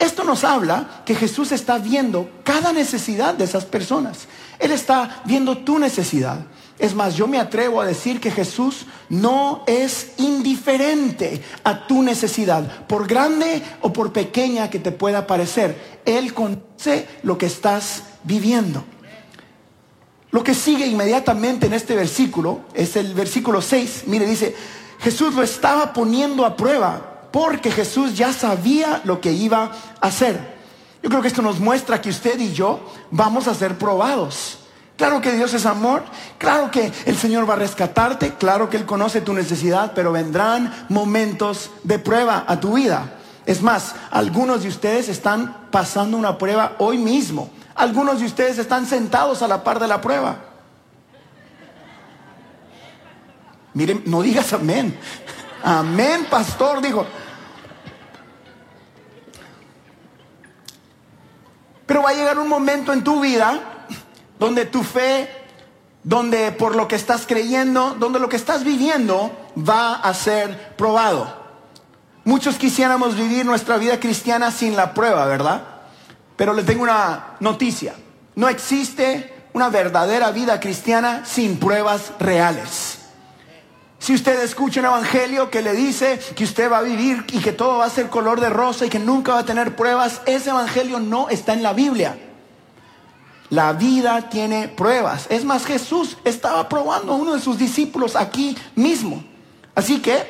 Esto 0.00 0.24
nos 0.24 0.44
habla 0.44 1.02
que 1.04 1.14
Jesús 1.14 1.52
está 1.52 1.76
viendo 1.76 2.30
cada 2.42 2.72
necesidad 2.72 3.34
de 3.34 3.44
esas 3.44 3.66
personas. 3.66 4.20
Él 4.58 4.70
está 4.72 5.20
viendo 5.26 5.58
tu 5.58 5.78
necesidad. 5.78 6.38
Es 6.78 6.94
más, 6.94 7.16
yo 7.16 7.26
me 7.26 7.38
atrevo 7.38 7.82
a 7.82 7.86
decir 7.86 8.18
que 8.18 8.30
Jesús 8.30 8.86
no 9.10 9.62
es 9.66 10.12
indiferente 10.16 11.42
a 11.64 11.86
tu 11.86 12.02
necesidad, 12.02 12.86
por 12.86 13.06
grande 13.06 13.62
o 13.82 13.92
por 13.92 14.10
pequeña 14.10 14.70
que 14.70 14.78
te 14.78 14.90
pueda 14.90 15.26
parecer. 15.26 16.00
Él 16.06 16.32
conoce 16.32 17.06
lo 17.22 17.36
que 17.36 17.44
estás 17.44 18.04
viviendo. 18.24 18.82
Lo 20.30 20.42
que 20.42 20.54
sigue 20.54 20.86
inmediatamente 20.86 21.66
en 21.66 21.74
este 21.74 21.94
versículo 21.94 22.62
es 22.72 22.96
el 22.96 23.12
versículo 23.12 23.60
6. 23.60 24.04
Mire, 24.06 24.26
dice, 24.26 24.56
Jesús 25.00 25.34
lo 25.34 25.42
estaba 25.42 25.92
poniendo 25.92 26.46
a 26.46 26.56
prueba 26.56 27.09
porque 27.30 27.70
Jesús 27.70 28.16
ya 28.16 28.32
sabía 28.32 29.00
lo 29.04 29.20
que 29.20 29.32
iba 29.32 29.70
a 30.00 30.06
hacer. 30.06 30.58
Yo 31.02 31.08
creo 31.08 31.22
que 31.22 31.28
esto 31.28 31.42
nos 31.42 31.60
muestra 31.60 32.00
que 32.00 32.10
usted 32.10 32.38
y 32.38 32.52
yo 32.52 32.80
vamos 33.10 33.48
a 33.48 33.54
ser 33.54 33.78
probados. 33.78 34.58
Claro 34.96 35.22
que 35.22 35.32
Dios 35.32 35.54
es 35.54 35.64
amor, 35.64 36.02
claro 36.36 36.70
que 36.70 36.92
el 37.06 37.16
Señor 37.16 37.48
va 37.48 37.54
a 37.54 37.56
rescatarte, 37.56 38.34
claro 38.34 38.68
que 38.68 38.76
Él 38.76 38.84
conoce 38.84 39.22
tu 39.22 39.32
necesidad, 39.32 39.92
pero 39.94 40.12
vendrán 40.12 40.86
momentos 40.90 41.70
de 41.84 41.98
prueba 41.98 42.44
a 42.46 42.60
tu 42.60 42.74
vida. 42.74 43.16
Es 43.46 43.62
más, 43.62 43.94
algunos 44.10 44.62
de 44.62 44.68
ustedes 44.68 45.08
están 45.08 45.68
pasando 45.70 46.18
una 46.18 46.36
prueba 46.36 46.76
hoy 46.78 46.98
mismo. 46.98 47.48
Algunos 47.74 48.20
de 48.20 48.26
ustedes 48.26 48.58
están 48.58 48.84
sentados 48.84 49.40
a 49.40 49.48
la 49.48 49.64
par 49.64 49.80
de 49.80 49.88
la 49.88 50.02
prueba. 50.02 50.36
Miren, 53.72 54.02
no 54.04 54.20
digas 54.20 54.52
amén. 54.52 54.98
Amén, 55.62 56.26
pastor, 56.28 56.82
dijo. 56.82 57.06
Pero 61.90 62.02
va 62.02 62.10
a 62.10 62.14
llegar 62.14 62.38
un 62.38 62.46
momento 62.46 62.92
en 62.92 63.02
tu 63.02 63.20
vida 63.20 63.88
donde 64.38 64.64
tu 64.64 64.84
fe, 64.84 65.28
donde 66.04 66.52
por 66.52 66.76
lo 66.76 66.86
que 66.86 66.94
estás 66.94 67.26
creyendo, 67.26 67.96
donde 67.98 68.20
lo 68.20 68.28
que 68.28 68.36
estás 68.36 68.62
viviendo 68.62 69.36
va 69.58 69.94
a 69.94 70.14
ser 70.14 70.76
probado. 70.76 71.34
Muchos 72.22 72.58
quisiéramos 72.58 73.16
vivir 73.16 73.44
nuestra 73.44 73.76
vida 73.76 73.98
cristiana 73.98 74.52
sin 74.52 74.76
la 74.76 74.94
prueba, 74.94 75.26
¿verdad? 75.26 75.62
Pero 76.36 76.54
le 76.54 76.62
tengo 76.62 76.84
una 76.84 77.34
noticia. 77.40 77.96
No 78.36 78.48
existe 78.48 79.48
una 79.52 79.68
verdadera 79.68 80.30
vida 80.30 80.60
cristiana 80.60 81.24
sin 81.26 81.58
pruebas 81.58 82.12
reales. 82.20 82.99
Si 84.00 84.14
usted 84.14 84.42
escucha 84.42 84.80
un 84.80 84.86
evangelio 84.86 85.50
que 85.50 85.62
le 85.62 85.74
dice 85.74 86.18
que 86.34 86.42
usted 86.42 86.72
va 86.72 86.78
a 86.78 86.82
vivir 86.82 87.24
y 87.32 87.38
que 87.38 87.52
todo 87.52 87.78
va 87.78 87.84
a 87.84 87.90
ser 87.90 88.08
color 88.08 88.40
de 88.40 88.48
rosa 88.48 88.86
y 88.86 88.88
que 88.88 88.98
nunca 88.98 89.34
va 89.34 89.40
a 89.40 89.44
tener 89.44 89.76
pruebas, 89.76 90.22
ese 90.26 90.50
evangelio 90.50 90.98
no 90.98 91.28
está 91.28 91.52
en 91.52 91.62
la 91.62 91.72
Biblia. 91.72 92.18
La 93.50 93.72
vida 93.74 94.28
tiene 94.28 94.66
pruebas. 94.66 95.26
Es 95.28 95.44
más, 95.44 95.66
Jesús 95.66 96.16
estaba 96.24 96.68
probando 96.68 97.12
a 97.12 97.16
uno 97.16 97.34
de 97.34 97.40
sus 97.40 97.58
discípulos 97.58 98.16
aquí 98.16 98.56
mismo. 98.74 99.22
Así 99.76 100.00
que 100.00 100.24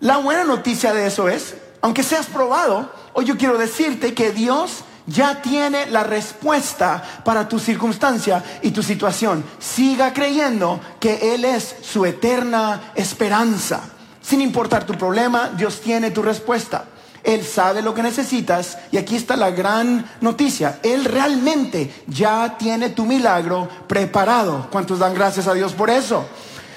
la 0.00 0.16
buena 0.16 0.44
noticia 0.44 0.94
de 0.94 1.06
eso 1.06 1.28
es, 1.28 1.56
aunque 1.82 2.02
seas 2.02 2.26
probado, 2.26 2.88
Hoy 3.18 3.24
yo 3.24 3.38
quiero 3.38 3.56
decirte 3.56 4.12
que 4.12 4.30
Dios 4.30 4.84
ya 5.06 5.40
tiene 5.40 5.86
la 5.86 6.02
respuesta 6.02 7.02
para 7.24 7.48
tu 7.48 7.58
circunstancia 7.58 8.42
y 8.62 8.70
tu 8.70 8.82
situación. 8.82 9.44
Siga 9.58 10.12
creyendo 10.12 10.80
que 10.98 11.34
Él 11.34 11.44
es 11.44 11.76
su 11.82 12.04
eterna 12.04 12.92
esperanza. 12.94 13.80
Sin 14.20 14.40
importar 14.40 14.84
tu 14.84 14.94
problema, 14.94 15.50
Dios 15.56 15.80
tiene 15.80 16.10
tu 16.10 16.22
respuesta. 16.22 16.86
Él 17.22 17.44
sabe 17.44 17.82
lo 17.82 17.92
que 17.92 18.02
necesitas 18.02 18.78
y 18.92 18.98
aquí 18.98 19.16
está 19.16 19.36
la 19.36 19.50
gran 19.50 20.08
noticia. 20.20 20.78
Él 20.82 21.04
realmente 21.04 22.04
ya 22.06 22.56
tiene 22.56 22.90
tu 22.90 23.04
milagro 23.04 23.68
preparado. 23.88 24.68
¿Cuántos 24.70 25.00
dan 25.00 25.14
gracias 25.14 25.48
a 25.48 25.54
Dios 25.54 25.72
por 25.72 25.90
eso? 25.90 26.24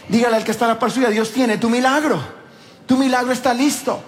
Dígale 0.08 0.38
al 0.38 0.44
que 0.44 0.52
está 0.52 0.66
en 0.66 0.70
la 0.70 0.80
par 0.80 0.90
suya, 0.90 1.10
Dios 1.10 1.32
tiene 1.32 1.58
tu 1.58 1.70
milagro. 1.70 2.20
Tu 2.88 2.98
milagro 2.98 3.32
está 3.32 3.54
listo. 3.54 4.02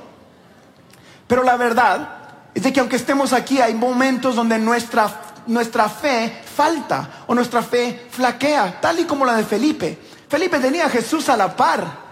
Pero 1.27 1.43
la 1.43 1.57
verdad 1.57 2.20
es 2.53 2.63
de 2.63 2.73
que 2.73 2.79
aunque 2.79 2.97
estemos 2.97 3.33
aquí 3.33 3.61
hay 3.61 3.73
momentos 3.73 4.35
donde 4.35 4.59
nuestra, 4.59 5.21
nuestra 5.47 5.87
fe 5.89 6.41
falta 6.55 7.23
o 7.27 7.35
nuestra 7.35 7.61
fe 7.61 8.07
flaquea, 8.09 8.79
tal 8.81 8.99
y 8.99 9.05
como 9.05 9.25
la 9.25 9.35
de 9.35 9.43
Felipe. 9.43 9.97
Felipe 10.27 10.59
tenía 10.59 10.85
a 10.85 10.89
Jesús 10.89 11.29
a 11.29 11.37
la 11.37 11.55
par. 11.55 12.11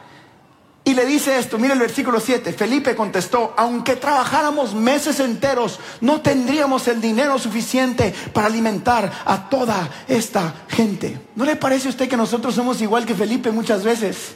Y 0.86 0.94
le 0.94 1.06
dice 1.06 1.38
esto, 1.38 1.60
mire 1.60 1.74
el 1.74 1.80
versículo 1.80 2.20
7, 2.20 2.54
Felipe 2.54 2.96
contestó, 2.96 3.54
aunque 3.58 3.96
trabajáramos 3.96 4.74
meses 4.74 5.20
enteros, 5.20 5.80
no 6.02 6.22
tendríamos 6.22 6.88
el 6.88 7.00
dinero 7.00 7.38
suficiente 7.38 8.16
para 8.34 8.48
alimentar 8.48 9.12
a 9.26 9.50
toda 9.50 9.88
esta 10.08 10.66
gente. 10.70 11.22
¿No 11.36 11.46
le 11.46 11.58
parece 11.58 11.88
a 11.88 11.92
usted 11.92 12.10
que 12.10 12.18
nosotros 12.18 12.56
somos 12.56 12.82
igual 12.82 13.06
que 13.06 13.14
Felipe 13.14 13.52
muchas 13.52 13.84
veces? 13.84 14.36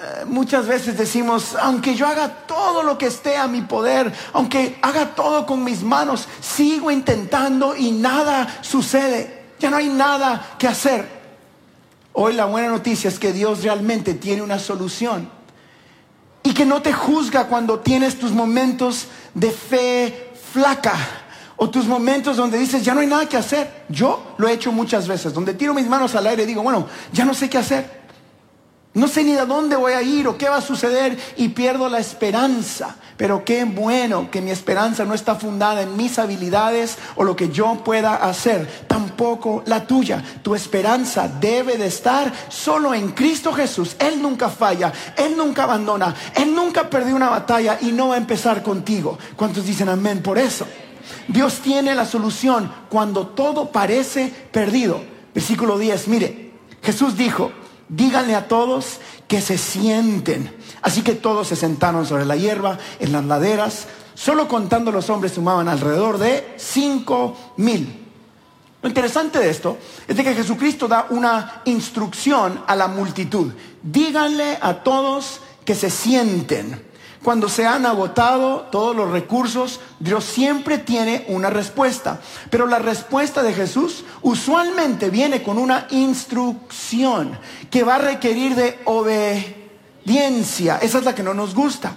Eh, 0.00 0.24
muchas 0.26 0.68
veces 0.68 0.96
decimos, 0.96 1.56
aunque 1.60 1.96
yo 1.96 2.06
haga 2.06 2.28
todo 2.46 2.84
lo 2.84 2.96
que 2.96 3.06
esté 3.06 3.36
a 3.36 3.48
mi 3.48 3.62
poder, 3.62 4.12
aunque 4.32 4.78
haga 4.80 5.16
todo 5.16 5.44
con 5.44 5.64
mis 5.64 5.82
manos, 5.82 6.28
sigo 6.40 6.92
intentando 6.92 7.74
y 7.74 7.90
nada 7.90 8.58
sucede. 8.60 9.46
Ya 9.58 9.70
no 9.70 9.76
hay 9.76 9.88
nada 9.88 10.54
que 10.56 10.68
hacer. 10.68 11.18
Hoy 12.12 12.34
la 12.34 12.44
buena 12.44 12.68
noticia 12.68 13.08
es 13.08 13.18
que 13.18 13.32
Dios 13.32 13.64
realmente 13.64 14.14
tiene 14.14 14.40
una 14.40 14.60
solución 14.60 15.28
y 16.44 16.54
que 16.54 16.64
no 16.64 16.80
te 16.80 16.92
juzga 16.92 17.48
cuando 17.48 17.80
tienes 17.80 18.20
tus 18.20 18.30
momentos 18.30 19.08
de 19.34 19.50
fe 19.50 20.32
flaca 20.52 20.94
o 21.56 21.68
tus 21.68 21.86
momentos 21.86 22.36
donde 22.36 22.56
dices, 22.56 22.84
ya 22.84 22.94
no 22.94 23.00
hay 23.00 23.08
nada 23.08 23.28
que 23.28 23.36
hacer. 23.36 23.84
Yo 23.88 24.34
lo 24.38 24.46
he 24.46 24.52
hecho 24.52 24.70
muchas 24.70 25.08
veces, 25.08 25.34
donde 25.34 25.54
tiro 25.54 25.74
mis 25.74 25.88
manos 25.88 26.14
al 26.14 26.28
aire 26.28 26.44
y 26.44 26.46
digo, 26.46 26.62
bueno, 26.62 26.86
ya 27.12 27.24
no 27.24 27.34
sé 27.34 27.50
qué 27.50 27.58
hacer. 27.58 27.97
No 28.98 29.06
sé 29.06 29.22
ni 29.22 29.36
a 29.36 29.46
dónde 29.46 29.76
voy 29.76 29.92
a 29.92 30.02
ir 30.02 30.26
o 30.26 30.36
qué 30.36 30.48
va 30.48 30.56
a 30.56 30.60
suceder 30.60 31.16
y 31.36 31.50
pierdo 31.50 31.88
la 31.88 32.00
esperanza. 32.00 32.96
Pero 33.16 33.44
qué 33.44 33.62
bueno 33.62 34.28
que 34.28 34.40
mi 34.40 34.50
esperanza 34.50 35.04
no 35.04 35.14
está 35.14 35.36
fundada 35.36 35.82
en 35.82 35.96
mis 35.96 36.18
habilidades 36.18 36.98
o 37.14 37.22
lo 37.22 37.36
que 37.36 37.48
yo 37.48 37.76
pueda 37.84 38.16
hacer, 38.16 38.66
tampoco 38.88 39.62
la 39.66 39.86
tuya. 39.86 40.24
Tu 40.42 40.52
esperanza 40.56 41.28
debe 41.28 41.76
de 41.76 41.86
estar 41.86 42.32
solo 42.48 42.92
en 42.92 43.12
Cristo 43.12 43.52
Jesús. 43.52 43.94
Él 44.00 44.20
nunca 44.20 44.48
falla, 44.48 44.92
Él 45.16 45.36
nunca 45.36 45.62
abandona, 45.62 46.12
Él 46.34 46.52
nunca 46.52 46.90
perdió 46.90 47.14
una 47.14 47.28
batalla 47.28 47.78
y 47.80 47.92
no 47.92 48.08
va 48.08 48.16
a 48.16 48.18
empezar 48.18 48.64
contigo. 48.64 49.16
¿Cuántos 49.36 49.64
dicen 49.64 49.88
amén 49.88 50.24
por 50.24 50.38
eso? 50.38 50.66
Dios 51.28 51.60
tiene 51.60 51.94
la 51.94 52.04
solución 52.04 52.68
cuando 52.88 53.28
todo 53.28 53.70
parece 53.70 54.32
perdido. 54.50 55.00
Versículo 55.32 55.78
10, 55.78 56.08
mire, 56.08 56.52
Jesús 56.82 57.16
dijo, 57.16 57.52
díganle 57.88 58.34
a 58.34 58.48
todos 58.48 58.98
que 59.26 59.40
se 59.40 59.58
sienten. 59.58 60.54
Así 60.82 61.02
que 61.02 61.14
todos 61.14 61.48
se 61.48 61.56
sentaron 61.56 62.06
sobre 62.06 62.24
la 62.24 62.36
hierba, 62.36 62.78
en 62.98 63.12
las 63.12 63.24
laderas. 63.24 63.86
Solo 64.14 64.48
contando 64.48 64.90
los 64.90 65.10
hombres 65.10 65.32
sumaban 65.32 65.68
alrededor 65.68 66.18
de 66.18 66.54
cinco 66.56 67.36
mil. 67.56 68.06
Lo 68.80 68.88
interesante 68.88 69.38
de 69.38 69.50
esto 69.50 69.76
es 70.06 70.16
que 70.16 70.34
Jesucristo 70.34 70.86
da 70.86 71.06
una 71.10 71.62
instrucción 71.64 72.62
a 72.66 72.76
la 72.76 72.88
multitud. 72.88 73.52
Díganle 73.82 74.58
a 74.60 74.82
todos 74.82 75.40
que 75.64 75.74
se 75.74 75.90
sienten. 75.90 76.87
Cuando 77.22 77.48
se 77.48 77.66
han 77.66 77.84
agotado 77.84 78.68
todos 78.70 78.94
los 78.94 79.10
recursos, 79.10 79.80
Dios 79.98 80.24
siempre 80.24 80.78
tiene 80.78 81.24
una 81.28 81.50
respuesta. 81.50 82.20
Pero 82.48 82.66
la 82.66 82.78
respuesta 82.78 83.42
de 83.42 83.52
Jesús 83.52 84.04
usualmente 84.22 85.10
viene 85.10 85.42
con 85.42 85.58
una 85.58 85.88
instrucción 85.90 87.38
que 87.70 87.82
va 87.82 87.96
a 87.96 87.98
requerir 87.98 88.54
de 88.54 88.78
obediencia. 88.84 90.78
Esa 90.80 90.98
es 90.98 91.04
la 91.04 91.14
que 91.14 91.24
no 91.24 91.34
nos 91.34 91.54
gusta. 91.54 91.96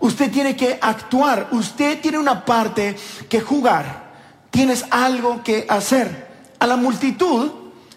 Usted 0.00 0.30
tiene 0.30 0.56
que 0.56 0.78
actuar, 0.80 1.48
usted 1.52 2.00
tiene 2.00 2.18
una 2.18 2.44
parte 2.44 2.96
que 3.28 3.40
jugar, 3.40 4.12
tienes 4.50 4.84
algo 4.90 5.42
que 5.42 5.66
hacer. 5.68 6.28
A 6.58 6.66
la 6.66 6.76
multitud, 6.76 7.50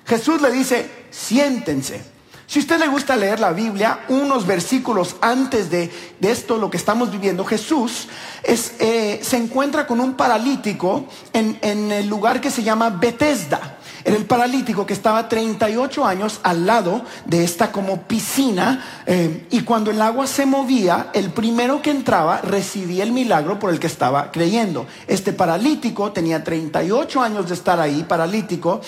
Jesús 0.06 0.42
le 0.42 0.52
dice, 0.52 0.90
siéntense. 1.12 2.17
Si 2.48 2.60
usted 2.60 2.80
le 2.80 2.88
gusta 2.88 3.18
leer 3.18 3.42
la 3.42 3.52
Biblia, 3.52 4.06
unos 4.08 4.48
versículos 4.48 5.18
antes 5.20 5.70
de, 5.70 5.92
esto, 6.22 6.58
lo 6.58 6.70
que 6.70 6.78
estamos 6.78 7.12
viviendo, 7.12 7.44
Jesús 7.44 8.08
eh, 8.46 9.20
se 9.22 9.36
encuentra 9.36 9.86
con 9.86 10.00
un 10.00 10.14
paralítico 10.14 11.08
en, 11.34 11.60
en 11.62 11.92
el 11.92 12.08
lugar 12.08 12.40
que 12.40 12.50
se 12.50 12.64
llama 12.64 12.90
Bethesda. 12.90 13.77
Era 14.08 14.16
el 14.16 14.26
paralítico 14.26 14.86
que 14.86 14.94
estaba 14.94 15.28
38 15.28 16.06
años 16.06 16.40
al 16.44 16.66
lado 16.66 17.02
de 17.26 17.44
esta 17.44 17.74
como 17.74 18.04
piscina 18.04 19.02
eh, 19.06 19.48
y 19.52 19.64
cuando 19.64 19.92
el 19.92 20.02
agua 20.02 20.28
se 20.28 20.46
movía, 20.46 21.10
el 21.12 21.32
primero 21.32 21.82
que 21.82 21.92
entraba 21.92 22.40
recibía 22.40 23.04
el 23.04 23.12
milagro 23.12 23.60
por 23.60 23.70
el 23.70 23.82
que 23.82 23.88
estaba 23.88 24.32
creyendo. 24.32 24.88
Este 25.08 25.34
paralítico 25.34 26.14
tenía 26.14 26.42
38 26.42 27.22
años 27.22 27.50
de 27.50 27.56
estar 27.56 27.82
ahí, 27.82 28.06
paralítico, 28.08 28.80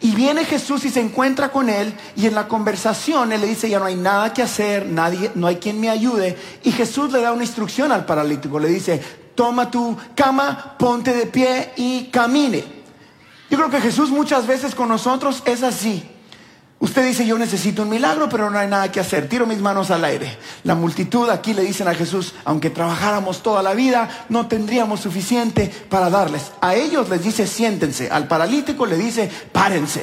y 0.00 0.12
viene 0.12 0.44
Jesús 0.44 0.84
y 0.84 0.90
se 0.90 1.00
encuentra 1.00 1.50
con 1.50 1.70
él 1.70 1.92
y 2.14 2.26
en 2.26 2.36
la 2.36 2.46
conversación 2.46 3.32
él 3.32 3.40
le 3.40 3.48
dice, 3.48 3.68
ya 3.68 3.80
no 3.80 3.86
hay 3.86 3.96
nada 3.96 4.32
que 4.32 4.42
hacer, 4.42 4.86
nadie, 4.86 5.32
no 5.34 5.48
hay 5.48 5.56
quien 5.56 5.80
me 5.80 5.90
ayude. 5.90 6.38
Y 6.62 6.70
Jesús 6.70 7.12
le 7.12 7.20
da 7.20 7.32
una 7.32 7.42
instrucción 7.42 7.90
al 7.90 8.06
paralítico, 8.06 8.60
le 8.60 8.68
dice, 8.68 9.02
toma 9.34 9.72
tu 9.72 9.96
cama, 10.14 10.76
ponte 10.78 11.12
de 11.12 11.26
pie 11.26 11.72
y 11.74 12.04
camine. 12.12 12.77
Yo 13.50 13.56
creo 13.56 13.70
que 13.70 13.80
Jesús 13.80 14.10
muchas 14.10 14.46
veces 14.46 14.74
con 14.74 14.88
nosotros 14.88 15.42
es 15.46 15.62
así. 15.62 16.08
Usted 16.80 17.06
dice, 17.06 17.26
yo 17.26 17.36
necesito 17.38 17.82
un 17.82 17.88
milagro, 17.88 18.28
pero 18.28 18.50
no 18.50 18.58
hay 18.58 18.68
nada 18.68 18.92
que 18.92 19.00
hacer. 19.00 19.28
Tiro 19.28 19.46
mis 19.46 19.58
manos 19.58 19.90
al 19.90 20.04
aire. 20.04 20.38
La 20.62 20.76
multitud 20.76 21.28
aquí 21.28 21.52
le 21.52 21.62
dicen 21.62 21.88
a 21.88 21.94
Jesús, 21.94 22.34
aunque 22.44 22.70
trabajáramos 22.70 23.42
toda 23.42 23.64
la 23.64 23.74
vida, 23.74 24.26
no 24.28 24.46
tendríamos 24.46 25.00
suficiente 25.00 25.72
para 25.88 26.08
darles. 26.08 26.52
A 26.60 26.76
ellos 26.76 27.08
les 27.08 27.24
dice, 27.24 27.48
siéntense. 27.48 28.10
Al 28.10 28.28
paralítico 28.28 28.86
le 28.86 28.96
dice, 28.96 29.28
párense. 29.50 30.02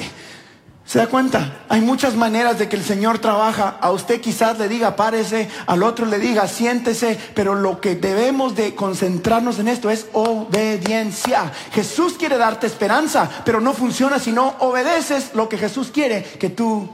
¿Se 0.86 1.00
da 1.00 1.08
cuenta? 1.08 1.62
Hay 1.68 1.82
muchas 1.82 2.14
maneras 2.14 2.60
de 2.60 2.70
que 2.70 2.76
el 2.76 2.84
Señor 2.84 3.18
trabaja. 3.18 3.78
A 3.82 3.90
usted 3.90 4.22
quizás 4.22 4.60
le 4.60 4.68
diga 4.68 4.96
párese, 4.96 5.50
al 5.66 5.82
otro 5.82 6.06
le 6.06 6.20
diga 6.20 6.48
siéntese, 6.48 7.20
pero 7.34 7.56
lo 7.56 7.82
que 7.82 7.96
debemos 7.96 8.56
de 8.56 8.76
concentrarnos 8.76 9.58
en 9.58 9.68
esto 9.68 9.90
es 9.90 10.06
obediencia. 10.14 11.52
Jesús 11.72 12.14
quiere 12.14 12.38
darte 12.38 12.68
esperanza, 12.68 13.28
pero 13.44 13.60
no 13.60 13.74
funciona 13.74 14.20
si 14.20 14.32
no 14.32 14.56
obedeces 14.60 15.32
lo 15.34 15.50
que 15.50 15.58
Jesús 15.58 15.90
quiere 15.92 16.22
que 16.22 16.50
tú 16.50 16.88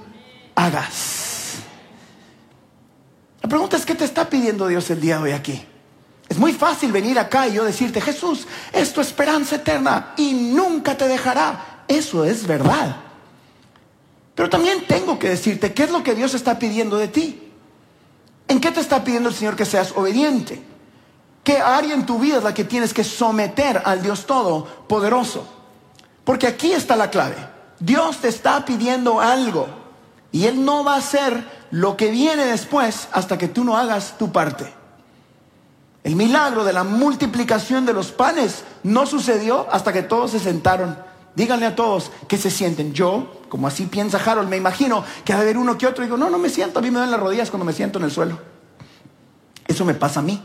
hagas. 0.55 1.55
La 3.41 3.49
pregunta 3.49 3.75
es, 3.75 3.85
¿qué 3.85 3.95
te 3.95 4.05
está 4.05 4.29
pidiendo 4.29 4.67
Dios 4.67 4.89
el 4.89 5.01
día 5.01 5.17
de 5.17 5.23
hoy 5.23 5.31
aquí? 5.31 5.65
Es 6.29 6.37
muy 6.37 6.53
fácil 6.53 6.93
venir 6.93 7.19
acá 7.19 7.45
y 7.49 7.55
yo 7.55 7.65
decirte, 7.65 7.99
Jesús, 7.99 8.47
es 8.71 8.93
tu 8.93 9.01
esperanza 9.01 9.57
eterna 9.57 10.13
y 10.15 10.31
nunca 10.31 10.95
te 10.95 11.09
dejará. 11.09 11.83
Eso 11.89 12.23
es 12.23 12.47
verdad. 12.47 13.10
Pero 14.35 14.49
también 14.49 14.85
tengo 14.87 15.19
que 15.19 15.29
decirte 15.29 15.73
qué 15.73 15.83
es 15.83 15.91
lo 15.91 16.03
que 16.03 16.15
Dios 16.15 16.33
está 16.33 16.57
pidiendo 16.57 16.97
de 16.97 17.07
ti. 17.07 17.51
¿En 18.47 18.59
qué 18.59 18.71
te 18.71 18.79
está 18.79 19.03
pidiendo 19.03 19.29
el 19.29 19.35
Señor 19.35 19.55
que 19.55 19.65
seas 19.65 19.93
obediente? 19.95 20.61
¿Qué 21.43 21.57
área 21.57 21.93
en 21.93 22.05
tu 22.05 22.19
vida 22.19 22.37
es 22.37 22.43
la 22.43 22.53
que 22.53 22.63
tienes 22.63 22.93
que 22.93 23.03
someter 23.03 23.81
al 23.83 24.01
Dios 24.01 24.25
Todopoderoso? 24.25 25.47
Porque 26.23 26.47
aquí 26.47 26.71
está 26.71 26.95
la 26.95 27.09
clave. 27.09 27.35
Dios 27.79 28.17
te 28.17 28.27
está 28.27 28.63
pidiendo 28.63 29.19
algo 29.19 29.67
y 30.31 30.45
Él 30.45 30.63
no 30.63 30.83
va 30.83 30.95
a 30.95 30.99
hacer 30.99 31.45
lo 31.71 31.97
que 31.97 32.11
viene 32.11 32.45
después 32.45 33.07
hasta 33.11 33.37
que 33.37 33.47
tú 33.47 33.63
no 33.63 33.75
hagas 33.75 34.17
tu 34.17 34.31
parte. 34.31 34.71
El 36.03 36.15
milagro 36.15 36.63
de 36.63 36.73
la 36.73 36.83
multiplicación 36.83 37.85
de 37.85 37.93
los 37.93 38.11
panes 38.11 38.63
no 38.83 39.05
sucedió 39.05 39.67
hasta 39.71 39.93
que 39.93 40.03
todos 40.03 40.31
se 40.31 40.39
sentaron 40.39 40.97
Díganle 41.35 41.65
a 41.65 41.75
todos 41.75 42.11
que 42.27 42.37
se 42.37 42.51
sienten. 42.51 42.93
Yo, 42.93 43.41
como 43.49 43.67
así 43.67 43.85
piensa 43.85 44.17
Harold, 44.23 44.49
me 44.49 44.57
imagino 44.57 45.03
que 45.23 45.33
ha 45.33 45.37
de 45.37 45.43
haber 45.43 45.57
uno 45.57 45.77
que 45.77 45.87
otro. 45.87 46.03
Digo, 46.03 46.17
no, 46.17 46.29
no 46.29 46.37
me 46.37 46.49
siento. 46.49 46.79
A 46.79 46.81
mí 46.81 46.91
me 46.91 46.99
dan 46.99 47.11
las 47.11 47.19
rodillas 47.19 47.49
cuando 47.49 47.65
me 47.65 47.73
siento 47.73 47.99
en 47.99 48.05
el 48.05 48.11
suelo. 48.11 48.39
Eso 49.67 49.85
me 49.85 49.93
pasa 49.93 50.19
a 50.19 50.23
mí. 50.23 50.41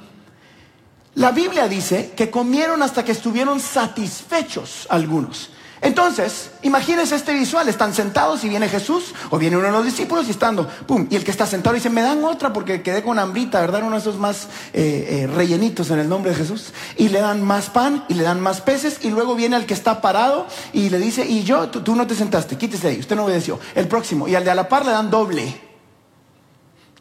La 1.16 1.32
Biblia 1.32 1.66
dice 1.66 2.12
que 2.14 2.30
comieron 2.30 2.82
hasta 2.82 3.04
que 3.04 3.12
estuvieron 3.12 3.58
satisfechos 3.58 4.86
algunos. 4.90 5.50
Entonces, 5.86 6.50
imagínense 6.62 7.14
este 7.14 7.32
visual, 7.32 7.68
están 7.68 7.94
sentados 7.94 8.42
y 8.42 8.48
viene 8.48 8.68
Jesús 8.68 9.14
o 9.30 9.38
viene 9.38 9.56
uno 9.56 9.66
de 9.66 9.72
los 9.72 9.84
discípulos 9.84 10.26
y 10.26 10.32
estando, 10.32 10.66
pum, 10.66 11.06
y 11.08 11.14
el 11.14 11.22
que 11.22 11.30
está 11.30 11.46
sentado 11.46 11.76
dice, 11.76 11.90
me 11.90 12.02
dan 12.02 12.24
otra 12.24 12.52
porque 12.52 12.82
quedé 12.82 13.04
con 13.04 13.20
hambrita, 13.20 13.60
¿verdad? 13.60 13.82
Uno 13.84 13.92
de 13.92 14.00
esos 14.00 14.18
más 14.18 14.48
eh, 14.72 15.06
eh, 15.22 15.26
rellenitos 15.28 15.88
en 15.92 16.00
el 16.00 16.08
nombre 16.08 16.32
de 16.32 16.38
Jesús. 16.38 16.72
Y 16.96 17.10
le 17.10 17.20
dan 17.20 17.40
más 17.40 17.70
pan 17.70 18.04
y 18.08 18.14
le 18.14 18.24
dan 18.24 18.40
más 18.40 18.62
peces 18.62 18.98
y 19.02 19.10
luego 19.10 19.36
viene 19.36 19.54
el 19.54 19.64
que 19.64 19.74
está 19.74 20.00
parado 20.00 20.48
y 20.72 20.90
le 20.90 20.98
dice, 20.98 21.24
y 21.24 21.44
yo, 21.44 21.68
tú, 21.68 21.94
no 21.94 22.04
te 22.04 22.16
sentaste, 22.16 22.58
quítese 22.58 22.88
de 22.88 22.94
ahí, 22.94 22.98
usted 22.98 23.14
no 23.14 23.24
obedeció. 23.24 23.60
El 23.76 23.86
próximo, 23.86 24.26
y 24.26 24.34
al 24.34 24.42
de 24.42 24.50
a 24.50 24.56
la 24.56 24.68
par 24.68 24.84
le 24.84 24.90
dan 24.90 25.08
doble. 25.08 25.54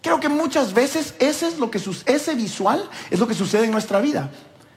Creo 0.03 0.19
que 0.19 0.29
muchas 0.29 0.75
veces 0.75 1.15
ese, 1.17 1.47
es 1.47 1.57
lo 1.57 1.71
que, 1.71 1.81
ese 2.05 2.35
visual 2.35 2.87
es 3.09 3.19
lo 3.19 3.27
que 3.27 3.33
sucede 3.33 3.65
en 3.65 3.71
nuestra 3.71 3.99
vida. 3.99 4.29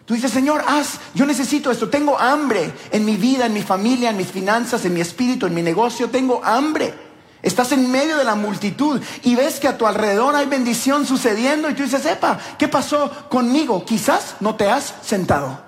Tú 0.08 0.14
dices, 0.14 0.30
Señor, 0.30 0.64
haz, 0.66 1.00
yo 1.12 1.26
necesito 1.26 1.70
esto, 1.70 1.90
tengo 1.90 2.18
hambre 2.18 2.72
en 2.90 3.04
mi 3.04 3.16
vida, 3.16 3.44
en 3.44 3.52
mi 3.52 3.60
familia, 3.60 4.08
en 4.08 4.16
mis 4.16 4.28
finanzas, 4.28 4.82
en 4.86 4.94
mi 4.94 5.02
espíritu, 5.02 5.44
en 5.44 5.52
mi 5.52 5.60
negocio, 5.60 6.08
tengo 6.08 6.40
hambre. 6.42 6.94
Estás 7.42 7.72
en 7.72 7.92
medio 7.92 8.16
de 8.16 8.24
la 8.24 8.34
multitud 8.34 9.02
y 9.22 9.34
ves 9.34 9.60
que 9.60 9.68
a 9.68 9.76
tu 9.76 9.86
alrededor 9.86 10.34
hay 10.34 10.46
bendición 10.46 11.04
sucediendo 11.04 11.68
y 11.68 11.74
tú 11.74 11.82
dices, 11.82 12.06
epa, 12.06 12.38
¿qué 12.58 12.68
pasó 12.68 13.28
conmigo? 13.28 13.84
Quizás 13.84 14.36
no 14.40 14.54
te 14.54 14.70
has 14.70 14.94
sentado. 15.02 15.60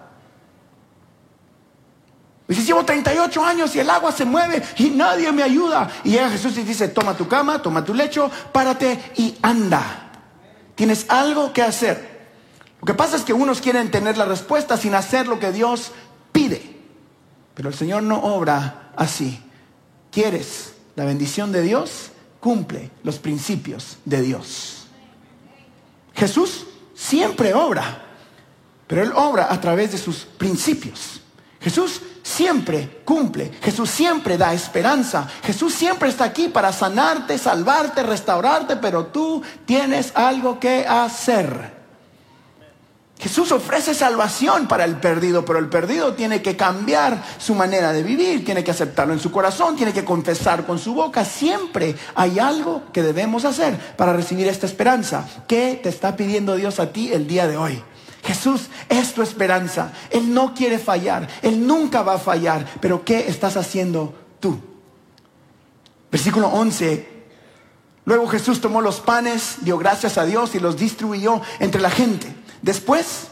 Dices, 2.48 2.66
llevo 2.66 2.82
38 2.82 3.44
años 3.44 3.76
y 3.76 3.80
el 3.80 3.90
agua 3.90 4.10
se 4.10 4.24
mueve 4.24 4.62
y 4.78 4.88
nadie 4.88 5.30
me 5.32 5.42
ayuda. 5.42 5.90
Y 6.02 6.12
llega 6.12 6.30
Jesús 6.30 6.56
y 6.56 6.62
dice, 6.62 6.88
toma 6.88 7.14
tu 7.14 7.28
cama, 7.28 7.60
toma 7.60 7.84
tu 7.84 7.92
lecho, 7.92 8.30
párate 8.52 9.12
y 9.18 9.36
anda. 9.42 10.12
Tienes 10.76 11.04
algo 11.10 11.52
que 11.52 11.60
hacer. 11.60 12.09
Lo 12.80 12.86
que 12.86 12.94
pasa 12.94 13.16
es 13.16 13.22
que 13.22 13.34
unos 13.34 13.60
quieren 13.60 13.90
tener 13.90 14.16
la 14.16 14.24
respuesta 14.24 14.76
sin 14.76 14.94
hacer 14.94 15.28
lo 15.28 15.38
que 15.38 15.52
Dios 15.52 15.92
pide. 16.32 16.78
Pero 17.54 17.68
el 17.68 17.74
Señor 17.74 18.02
no 18.02 18.22
obra 18.22 18.92
así. 18.96 19.42
¿Quieres 20.10 20.72
la 20.96 21.04
bendición 21.04 21.52
de 21.52 21.62
Dios? 21.62 22.10
Cumple 22.40 22.90
los 23.02 23.18
principios 23.18 23.98
de 24.06 24.22
Dios. 24.22 24.86
Jesús 26.14 26.66
siempre 26.94 27.52
obra, 27.54 28.02
pero 28.86 29.02
Él 29.02 29.12
obra 29.14 29.48
a 29.50 29.60
través 29.60 29.92
de 29.92 29.98
sus 29.98 30.24
principios. 30.24 31.20
Jesús 31.60 32.00
siempre 32.22 33.02
cumple, 33.04 33.52
Jesús 33.62 33.90
siempre 33.90 34.38
da 34.38 34.54
esperanza, 34.54 35.28
Jesús 35.42 35.74
siempre 35.74 36.08
está 36.08 36.24
aquí 36.24 36.48
para 36.48 36.72
sanarte, 36.72 37.36
salvarte, 37.36 38.02
restaurarte, 38.02 38.76
pero 38.76 39.06
tú 39.06 39.42
tienes 39.66 40.12
algo 40.14 40.58
que 40.58 40.86
hacer. 40.86 41.79
Jesús 43.20 43.52
ofrece 43.52 43.92
salvación 43.92 44.66
para 44.66 44.84
el 44.84 44.96
perdido, 44.96 45.44
pero 45.44 45.58
el 45.58 45.68
perdido 45.68 46.14
tiene 46.14 46.40
que 46.40 46.56
cambiar 46.56 47.22
su 47.38 47.54
manera 47.54 47.92
de 47.92 48.02
vivir, 48.02 48.46
tiene 48.46 48.64
que 48.64 48.70
aceptarlo 48.70 49.12
en 49.12 49.20
su 49.20 49.30
corazón, 49.30 49.76
tiene 49.76 49.92
que 49.92 50.06
confesar 50.06 50.64
con 50.64 50.78
su 50.78 50.94
boca. 50.94 51.22
Siempre 51.26 51.96
hay 52.14 52.38
algo 52.38 52.84
que 52.94 53.02
debemos 53.02 53.44
hacer 53.44 53.78
para 53.96 54.14
recibir 54.14 54.48
esta 54.48 54.64
esperanza. 54.64 55.28
¿Qué 55.46 55.78
te 55.82 55.90
está 55.90 56.16
pidiendo 56.16 56.56
Dios 56.56 56.80
a 56.80 56.92
ti 56.92 57.12
el 57.12 57.26
día 57.26 57.46
de 57.46 57.58
hoy? 57.58 57.82
Jesús 58.24 58.68
es 58.88 59.12
tu 59.12 59.20
esperanza. 59.20 59.92
Él 60.08 60.32
no 60.32 60.54
quiere 60.54 60.78
fallar. 60.78 61.28
Él 61.42 61.66
nunca 61.66 62.00
va 62.00 62.14
a 62.14 62.18
fallar. 62.18 62.66
Pero 62.80 63.04
¿qué 63.04 63.28
estás 63.28 63.58
haciendo 63.58 64.14
tú? 64.40 64.58
Versículo 66.10 66.48
11. 66.48 67.20
Luego 68.06 68.26
Jesús 68.28 68.62
tomó 68.62 68.80
los 68.80 69.00
panes, 69.00 69.58
dio 69.60 69.76
gracias 69.76 70.16
a 70.16 70.24
Dios 70.24 70.54
y 70.54 70.58
los 70.58 70.76
distribuyó 70.76 71.42
entre 71.58 71.80
la 71.80 71.90
gente. 71.90 72.34
Después 72.62 73.28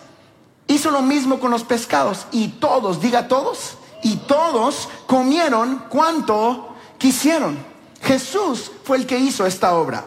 hizo 0.67 0.91
lo 0.91 1.03
mismo 1.03 1.41
con 1.41 1.51
los 1.51 1.65
pescados 1.65 2.27
y 2.31 2.49
todos, 2.49 3.01
diga 3.01 3.29
todos, 3.29 3.79
y 4.03 4.17
todos 4.17 4.89
comieron 5.07 5.85
cuanto 5.89 6.75
quisieron. 6.99 7.59
Jesús 8.03 8.71
fue 8.85 8.99
el 8.99 9.07
que 9.07 9.19
hizo 9.19 9.47
esta 9.47 9.75
obra. 9.75 10.05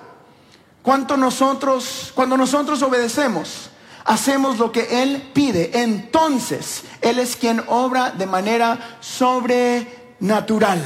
Cuanto 0.81 1.17
nosotros, 1.17 2.11
cuando 2.15 2.37
nosotros 2.37 2.81
obedecemos, 2.81 3.69
hacemos 4.05 4.57
lo 4.57 4.71
que 4.71 5.03
Él 5.03 5.29
pide, 5.33 5.81
entonces 5.83 6.83
Él 7.01 7.19
es 7.19 7.35
quien 7.35 7.63
obra 7.67 8.11
de 8.11 8.25
manera 8.25 8.97
sobrenatural. 8.99 10.81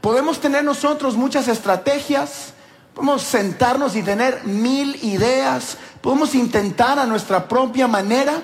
Podemos 0.00 0.40
tener 0.40 0.64
nosotros 0.64 1.16
muchas 1.16 1.48
estrategias, 1.48 2.52
podemos 2.94 3.22
sentarnos 3.22 3.96
y 3.96 4.02
tener 4.02 4.44
mil 4.44 4.96
ideas, 5.04 5.78
podemos 6.00 6.34
intentar 6.34 6.98
a 6.98 7.06
nuestra 7.06 7.48
propia 7.48 7.86
manera, 7.86 8.42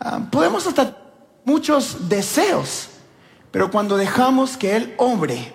ah, 0.00 0.20
podemos 0.30 0.66
hasta 0.66 0.96
muchos 1.44 2.08
deseos, 2.08 2.88
pero 3.50 3.70
cuando 3.70 3.96
dejamos 3.96 4.56
que 4.56 4.76
Él 4.76 4.94
obre 4.98 5.52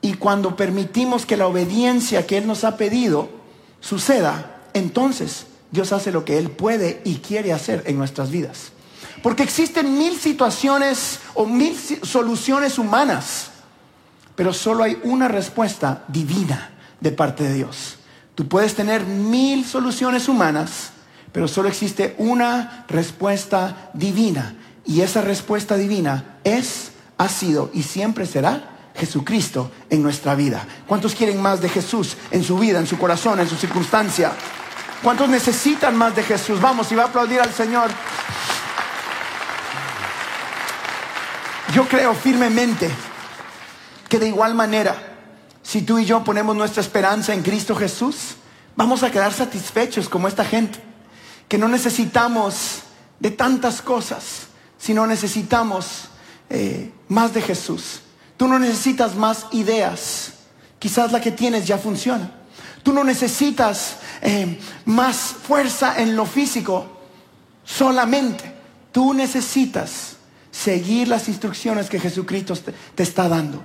y 0.00 0.14
cuando 0.14 0.54
permitimos 0.56 1.26
que 1.26 1.36
la 1.36 1.46
obediencia 1.46 2.26
que 2.26 2.38
Él 2.38 2.46
nos 2.46 2.64
ha 2.64 2.76
pedido 2.76 3.28
suceda, 3.80 4.62
entonces 4.72 5.46
Dios 5.70 5.92
hace 5.92 6.12
lo 6.12 6.24
que 6.24 6.38
Él 6.38 6.50
puede 6.50 7.02
y 7.04 7.16
quiere 7.16 7.52
hacer 7.52 7.82
en 7.86 7.98
nuestras 7.98 8.30
vidas. 8.30 8.72
Porque 9.22 9.42
existen 9.42 9.98
mil 9.98 10.16
situaciones 10.18 11.18
o 11.34 11.46
mil 11.46 11.76
soluciones 11.76 12.78
humanas, 12.78 13.48
pero 14.36 14.52
solo 14.52 14.84
hay 14.84 14.98
una 15.02 15.26
respuesta 15.26 16.04
divina 16.06 16.70
de 17.00 17.10
parte 17.10 17.44
de 17.44 17.54
Dios. 17.54 17.96
Tú 18.36 18.46
puedes 18.46 18.74
tener 18.74 19.04
mil 19.04 19.64
soluciones 19.64 20.28
humanas, 20.28 20.90
pero 21.32 21.48
solo 21.48 21.68
existe 21.68 22.14
una 22.18 22.84
respuesta 22.86 23.90
divina. 23.94 24.54
Y 24.84 25.00
esa 25.00 25.22
respuesta 25.22 25.76
divina 25.76 26.36
es, 26.44 26.92
ha 27.16 27.30
sido 27.30 27.70
y 27.72 27.82
siempre 27.82 28.26
será 28.26 28.90
Jesucristo 28.94 29.72
en 29.88 30.02
nuestra 30.02 30.34
vida. 30.34 30.66
¿Cuántos 30.86 31.14
quieren 31.14 31.40
más 31.40 31.62
de 31.62 31.70
Jesús 31.70 32.18
en 32.30 32.44
su 32.44 32.58
vida, 32.58 32.78
en 32.78 32.86
su 32.86 32.98
corazón, 32.98 33.40
en 33.40 33.48
su 33.48 33.56
circunstancia? 33.56 34.32
¿Cuántos 35.02 35.30
necesitan 35.30 35.96
más 35.96 36.14
de 36.14 36.22
Jesús? 36.22 36.60
Vamos, 36.60 36.92
y 36.92 36.94
va 36.94 37.04
a 37.04 37.06
aplaudir 37.06 37.40
al 37.40 37.54
Señor. 37.54 37.90
Yo 41.72 41.88
creo 41.88 42.12
firmemente 42.14 42.90
que 44.10 44.18
de 44.18 44.28
igual 44.28 44.54
manera 44.54 45.15
si 45.66 45.82
tú 45.82 45.98
y 45.98 46.04
yo 46.04 46.22
ponemos 46.22 46.54
nuestra 46.54 46.80
esperanza 46.80 47.34
en 47.34 47.42
Cristo 47.42 47.74
Jesús, 47.74 48.36
vamos 48.76 49.02
a 49.02 49.10
quedar 49.10 49.32
satisfechos 49.32 50.08
como 50.08 50.28
esta 50.28 50.44
gente, 50.44 50.78
que 51.48 51.58
no 51.58 51.66
necesitamos 51.66 52.82
de 53.18 53.32
tantas 53.32 53.82
cosas, 53.82 54.46
sino 54.78 55.08
necesitamos 55.08 56.04
eh, 56.50 56.92
más 57.08 57.34
de 57.34 57.42
Jesús. 57.42 58.02
Tú 58.36 58.46
no 58.46 58.60
necesitas 58.60 59.16
más 59.16 59.46
ideas, 59.50 60.34
quizás 60.78 61.10
la 61.10 61.20
que 61.20 61.32
tienes 61.32 61.66
ya 61.66 61.78
funciona. 61.78 62.30
Tú 62.84 62.92
no 62.92 63.02
necesitas 63.02 63.96
eh, 64.22 64.60
más 64.84 65.16
fuerza 65.16 66.00
en 66.00 66.14
lo 66.14 66.26
físico 66.26 66.86
solamente. 67.64 68.54
Tú 68.92 69.14
necesitas 69.14 70.14
seguir 70.52 71.08
las 71.08 71.26
instrucciones 71.26 71.90
que 71.90 71.98
Jesucristo 71.98 72.54
te 72.94 73.02
está 73.02 73.28
dando. 73.28 73.64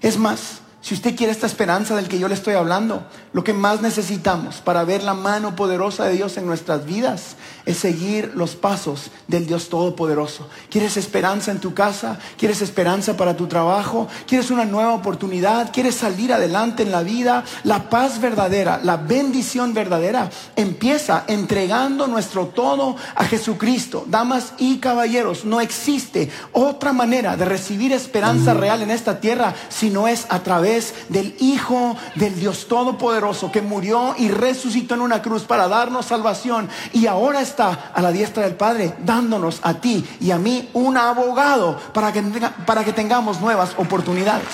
Es 0.00 0.16
más, 0.16 0.60
si 0.82 0.94
usted 0.94 1.14
quiere 1.14 1.30
esta 1.30 1.46
esperanza 1.46 1.94
del 1.94 2.08
que 2.08 2.18
yo 2.18 2.26
le 2.26 2.34
estoy 2.34 2.54
hablando, 2.54 3.02
lo 3.34 3.44
que 3.44 3.52
más 3.52 3.82
necesitamos 3.82 4.56
para 4.56 4.82
ver 4.82 5.02
la 5.02 5.12
mano 5.12 5.54
poderosa 5.54 6.06
de 6.06 6.14
Dios 6.14 6.38
en 6.38 6.46
nuestras 6.46 6.86
vidas 6.86 7.36
es 7.66 7.76
seguir 7.76 8.32
los 8.34 8.56
pasos 8.56 9.10
del 9.28 9.46
Dios 9.46 9.68
Todopoderoso. 9.68 10.48
¿Quieres 10.70 10.96
esperanza 10.96 11.50
en 11.50 11.60
tu 11.60 11.74
casa? 11.74 12.18
¿Quieres 12.38 12.62
esperanza 12.62 13.16
para 13.18 13.36
tu 13.36 13.46
trabajo? 13.46 14.08
¿Quieres 14.26 14.50
una 14.50 14.64
nueva 14.64 14.94
oportunidad? 14.94 15.70
¿Quieres 15.70 15.96
salir 15.96 16.32
adelante 16.32 16.82
en 16.82 16.92
la 16.92 17.02
vida? 17.02 17.44
La 17.64 17.90
paz 17.90 18.18
verdadera, 18.18 18.80
la 18.82 18.96
bendición 18.96 19.74
verdadera 19.74 20.30
empieza 20.56 21.24
entregando 21.26 22.06
nuestro 22.06 22.46
todo 22.46 22.96
a 23.14 23.24
Jesucristo. 23.24 24.04
Damas 24.08 24.54
y 24.56 24.78
caballeros, 24.78 25.44
no 25.44 25.60
existe 25.60 26.30
otra 26.52 26.94
manera 26.94 27.36
de 27.36 27.44
recibir 27.44 27.92
esperanza 27.92 28.54
real 28.54 28.80
en 28.80 28.90
esta 28.90 29.20
tierra 29.20 29.54
si 29.68 29.90
no 29.90 30.08
es 30.08 30.26
a 30.30 30.42
través 30.42 30.69
del 31.08 31.34
Hijo 31.40 31.96
del 32.14 32.38
Dios 32.38 32.68
Todopoderoso 32.68 33.50
que 33.50 33.62
murió 33.62 34.14
y 34.16 34.28
resucitó 34.28 34.94
en 34.94 35.00
una 35.00 35.22
cruz 35.22 35.42
para 35.42 35.66
darnos 35.68 36.06
salvación 36.06 36.68
y 36.92 37.06
ahora 37.06 37.40
está 37.40 37.90
a 37.92 38.00
la 38.00 38.12
diestra 38.12 38.44
del 38.44 38.54
Padre 38.54 38.94
dándonos 39.04 39.58
a 39.62 39.74
ti 39.74 40.06
y 40.20 40.30
a 40.30 40.38
mí 40.38 40.70
un 40.72 40.96
abogado 40.96 41.78
para 41.92 42.12
que, 42.12 42.22
para 42.66 42.84
que 42.84 42.92
tengamos 42.92 43.40
nuevas 43.40 43.72
oportunidades. 43.76 44.46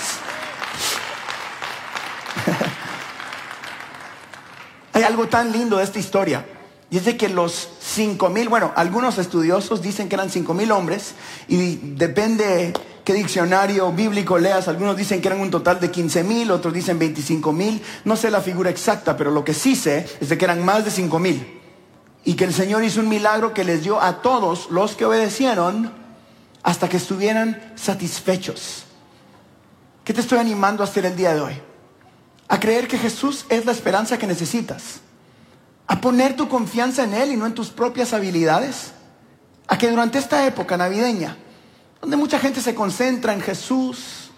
Hay 4.93 5.03
algo 5.03 5.27
tan 5.27 5.51
lindo 5.51 5.77
de 5.77 5.83
esta 5.83 5.99
historia. 5.99 6.45
Y 6.89 6.97
es 6.97 7.05
de 7.05 7.17
que 7.17 7.27
los 7.27 7.67
cinco 7.81 8.29
mil, 8.29 8.47
bueno, 8.47 8.71
algunos 8.75 9.17
estudiosos 9.17 9.81
dicen 9.81 10.07
que 10.07 10.15
eran 10.15 10.29
cinco 10.29 10.53
mil 10.53 10.71
hombres 10.71 11.15
y 11.49 11.75
depende 11.75 12.71
qué 13.07 13.13
diccionario 13.13 13.89
bíblico 13.93 14.37
leas. 14.37 14.67
Algunos 14.67 14.97
dicen 14.97 15.21
que 15.21 15.29
eran 15.29 15.39
un 15.39 15.49
total 15.49 15.79
de 15.79 15.89
15 15.89 16.25
mil, 16.25 16.51
otros 16.51 16.73
dicen 16.73 16.99
25 16.99 17.53
mil. 17.53 17.81
No 18.03 18.17
sé 18.17 18.29
la 18.29 18.41
figura 18.41 18.69
exacta, 18.69 19.15
pero 19.15 19.31
lo 19.31 19.45
que 19.45 19.53
sí 19.53 19.77
sé 19.77 20.05
es 20.19 20.27
de 20.27 20.37
que 20.37 20.43
eran 20.43 20.65
más 20.65 20.83
de 20.83 20.91
5 20.91 21.17
mil. 21.17 21.61
Y 22.25 22.33
que 22.33 22.43
el 22.43 22.53
Señor 22.53 22.83
hizo 22.83 22.99
un 22.99 23.07
milagro 23.07 23.53
que 23.53 23.63
les 23.63 23.83
dio 23.83 24.01
a 24.01 24.21
todos 24.21 24.69
los 24.71 24.97
que 24.97 25.05
obedecieron 25.05 25.93
hasta 26.63 26.89
que 26.89 26.97
estuvieran 26.97 27.71
satisfechos. 27.75 28.83
¿Qué 30.03 30.13
te 30.13 30.19
estoy 30.19 30.39
animando 30.39 30.83
a 30.83 30.85
hacer 30.85 31.05
el 31.05 31.15
día 31.15 31.33
de 31.33 31.39
hoy? 31.39 31.61
A 32.49 32.59
creer 32.59 32.89
que 32.89 32.97
Jesús 32.97 33.45
es 33.47 33.65
la 33.65 33.71
esperanza 33.71 34.17
que 34.17 34.27
necesitas. 34.27 34.99
A 35.87 36.01
poner 36.01 36.35
tu 36.35 36.49
confianza 36.49 37.05
en 37.05 37.13
Él 37.13 37.31
y 37.31 37.37
no 37.37 37.45
en 37.45 37.53
tus 37.53 37.69
propias 37.69 38.11
habilidades. 38.11 38.91
A 39.65 39.77
que 39.77 39.89
durante 39.89 40.19
esta 40.19 40.45
época 40.45 40.75
navideña, 40.75 41.37
donde 42.01 42.17
mucha 42.17 42.39
gente 42.39 42.61
se 42.61 42.75
concentra 42.75 43.33
en 43.33 43.41
Jesús, 43.41 44.29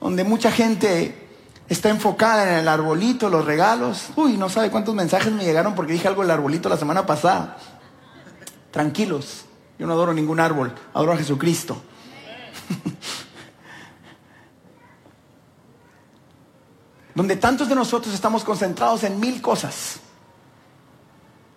donde 0.00 0.24
mucha 0.24 0.50
gente 0.50 1.26
está 1.68 1.88
enfocada 1.88 2.50
en 2.50 2.58
el 2.58 2.68
arbolito, 2.68 3.28
los 3.28 3.44
regalos. 3.44 4.08
Uy, 4.16 4.36
no 4.36 4.48
sabe 4.48 4.70
cuántos 4.70 4.94
mensajes 4.94 5.32
me 5.32 5.44
llegaron 5.44 5.74
porque 5.74 5.92
dije 5.92 6.08
algo 6.08 6.22
del 6.22 6.30
arbolito 6.30 6.68
la 6.68 6.76
semana 6.76 7.06
pasada. 7.06 7.58
Tranquilos, 8.70 9.44
yo 9.78 9.86
no 9.86 9.92
adoro 9.92 10.12
ningún 10.12 10.40
árbol, 10.40 10.74
adoro 10.94 11.12
a 11.12 11.16
Jesucristo. 11.16 11.80
Donde 17.14 17.36
tantos 17.36 17.68
de 17.68 17.74
nosotros 17.74 18.14
estamos 18.14 18.44
concentrados 18.44 19.04
en 19.04 19.18
mil 19.18 19.40
cosas. 19.40 20.00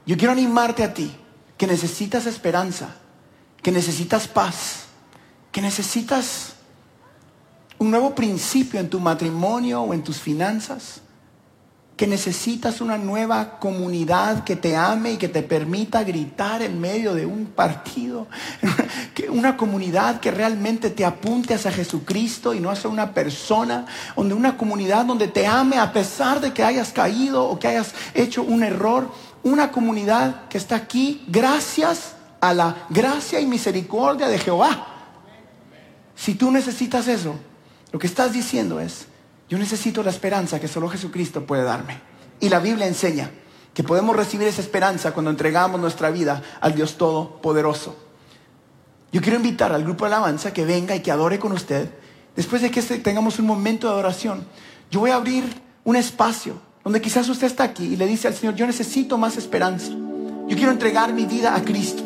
Yo 0.05 0.15
quiero 0.17 0.31
animarte 0.31 0.83
a 0.83 0.93
ti 0.93 1.13
que 1.57 1.67
necesitas 1.67 2.25
esperanza, 2.25 2.95
que 3.61 3.71
necesitas 3.71 4.29
paz, 4.29 4.85
que 5.51 5.61
necesitas 5.61 6.53
un 7.79 7.91
nuevo 7.91 8.13
principio 8.13 8.79
en 8.79 8.89
tu 8.89 8.99
matrimonio 8.99 9.81
o 9.81 9.93
en 9.93 10.03
tus 10.03 10.19
finanzas, 10.19 11.01
que 11.95 12.07
necesitas 12.07 12.79
una 12.79 12.97
nueva 12.97 13.59
comunidad 13.59 14.45
que 14.45 14.55
te 14.55 14.75
ame 14.75 15.13
y 15.13 15.17
que 15.17 15.27
te 15.27 15.43
permita 15.43 16.03
gritar 16.03 16.61
en 16.61 16.79
medio 16.79 17.13
de 17.13 17.25
un 17.25 17.47
partido, 17.47 18.27
una 19.29 19.57
comunidad 19.57 20.21
que 20.21 20.31
realmente 20.31 20.91
te 20.91 21.03
apunte 21.03 21.55
hacia 21.55 21.71
Jesucristo 21.71 22.53
y 22.53 22.61
no 22.61 22.69
hacia 22.69 22.89
una 22.89 23.13
persona, 23.13 23.85
donde 24.15 24.33
una 24.33 24.55
comunidad 24.55 25.05
donde 25.05 25.27
te 25.27 25.45
ame 25.45 25.77
a 25.77 25.91
pesar 25.91 26.39
de 26.39 26.53
que 26.53 26.63
hayas 26.63 26.93
caído 26.93 27.43
o 27.43 27.59
que 27.59 27.67
hayas 27.67 27.93
hecho 28.13 28.43
un 28.43 28.63
error, 28.63 29.11
una 29.43 29.71
comunidad 29.71 30.47
que 30.47 30.57
está 30.57 30.75
aquí 30.77 31.25
gracias 31.27 32.15
a 32.39 32.53
la 32.53 32.87
gracia 32.89 33.41
y 33.41 33.45
misericordia 33.45 34.29
de 34.29 34.37
Jehová. 34.37 34.88
Si 36.19 36.35
tú 36.35 36.51
necesitas 36.51 37.07
eso, 37.07 37.35
lo 37.93 37.97
que 37.97 38.07
estás 38.07 38.33
diciendo 38.33 38.81
es, 38.81 39.05
yo 39.47 39.57
necesito 39.57 40.03
la 40.03 40.09
esperanza 40.09 40.59
que 40.59 40.67
solo 40.67 40.89
Jesucristo 40.89 41.45
puede 41.45 41.63
darme. 41.63 42.01
Y 42.41 42.49
la 42.49 42.59
Biblia 42.59 42.87
enseña 42.87 43.31
que 43.73 43.83
podemos 43.83 44.17
recibir 44.17 44.45
esa 44.45 44.59
esperanza 44.59 45.13
cuando 45.13 45.31
entregamos 45.31 45.79
nuestra 45.79 46.09
vida 46.09 46.43
al 46.59 46.75
Dios 46.75 46.97
Todopoderoso. 46.97 47.95
Yo 49.13 49.21
quiero 49.21 49.37
invitar 49.37 49.71
al 49.71 49.85
grupo 49.85 50.03
de 50.03 50.13
alabanza 50.13 50.51
que 50.51 50.65
venga 50.65 50.93
y 50.93 50.99
que 50.99 51.09
adore 51.09 51.39
con 51.39 51.53
usted. 51.53 51.89
Después 52.35 52.61
de 52.61 52.69
que 52.69 52.81
este, 52.81 52.97
tengamos 52.97 53.39
un 53.39 53.45
momento 53.45 53.87
de 53.87 53.93
adoración, 53.93 54.45
yo 54.91 54.99
voy 54.99 55.11
a 55.11 55.15
abrir 55.15 55.45
un 55.85 55.95
espacio 55.95 56.59
donde 56.83 56.99
quizás 56.99 57.29
usted 57.29 57.47
está 57.47 57.63
aquí 57.63 57.93
y 57.93 57.95
le 57.95 58.05
dice 58.05 58.27
al 58.27 58.33
Señor, 58.35 58.55
yo 58.55 58.67
necesito 58.67 59.17
más 59.17 59.37
esperanza. 59.37 59.91
Yo 59.91 60.57
quiero 60.57 60.71
entregar 60.71 61.13
mi 61.13 61.25
vida 61.25 61.55
a 61.55 61.61
Cristo. 61.63 62.03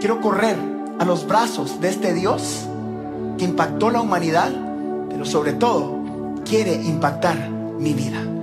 Quiero 0.00 0.20
correr 0.20 0.56
a 0.98 1.04
los 1.04 1.24
brazos 1.24 1.80
de 1.80 1.88
este 1.88 2.12
Dios 2.12 2.66
que 3.36 3.44
impactó 3.44 3.90
la 3.90 4.00
humanidad, 4.00 4.50
pero 5.08 5.24
sobre 5.24 5.52
todo 5.52 6.00
quiere 6.44 6.74
impactar 6.74 7.50
mi 7.78 7.92
vida. 7.92 8.35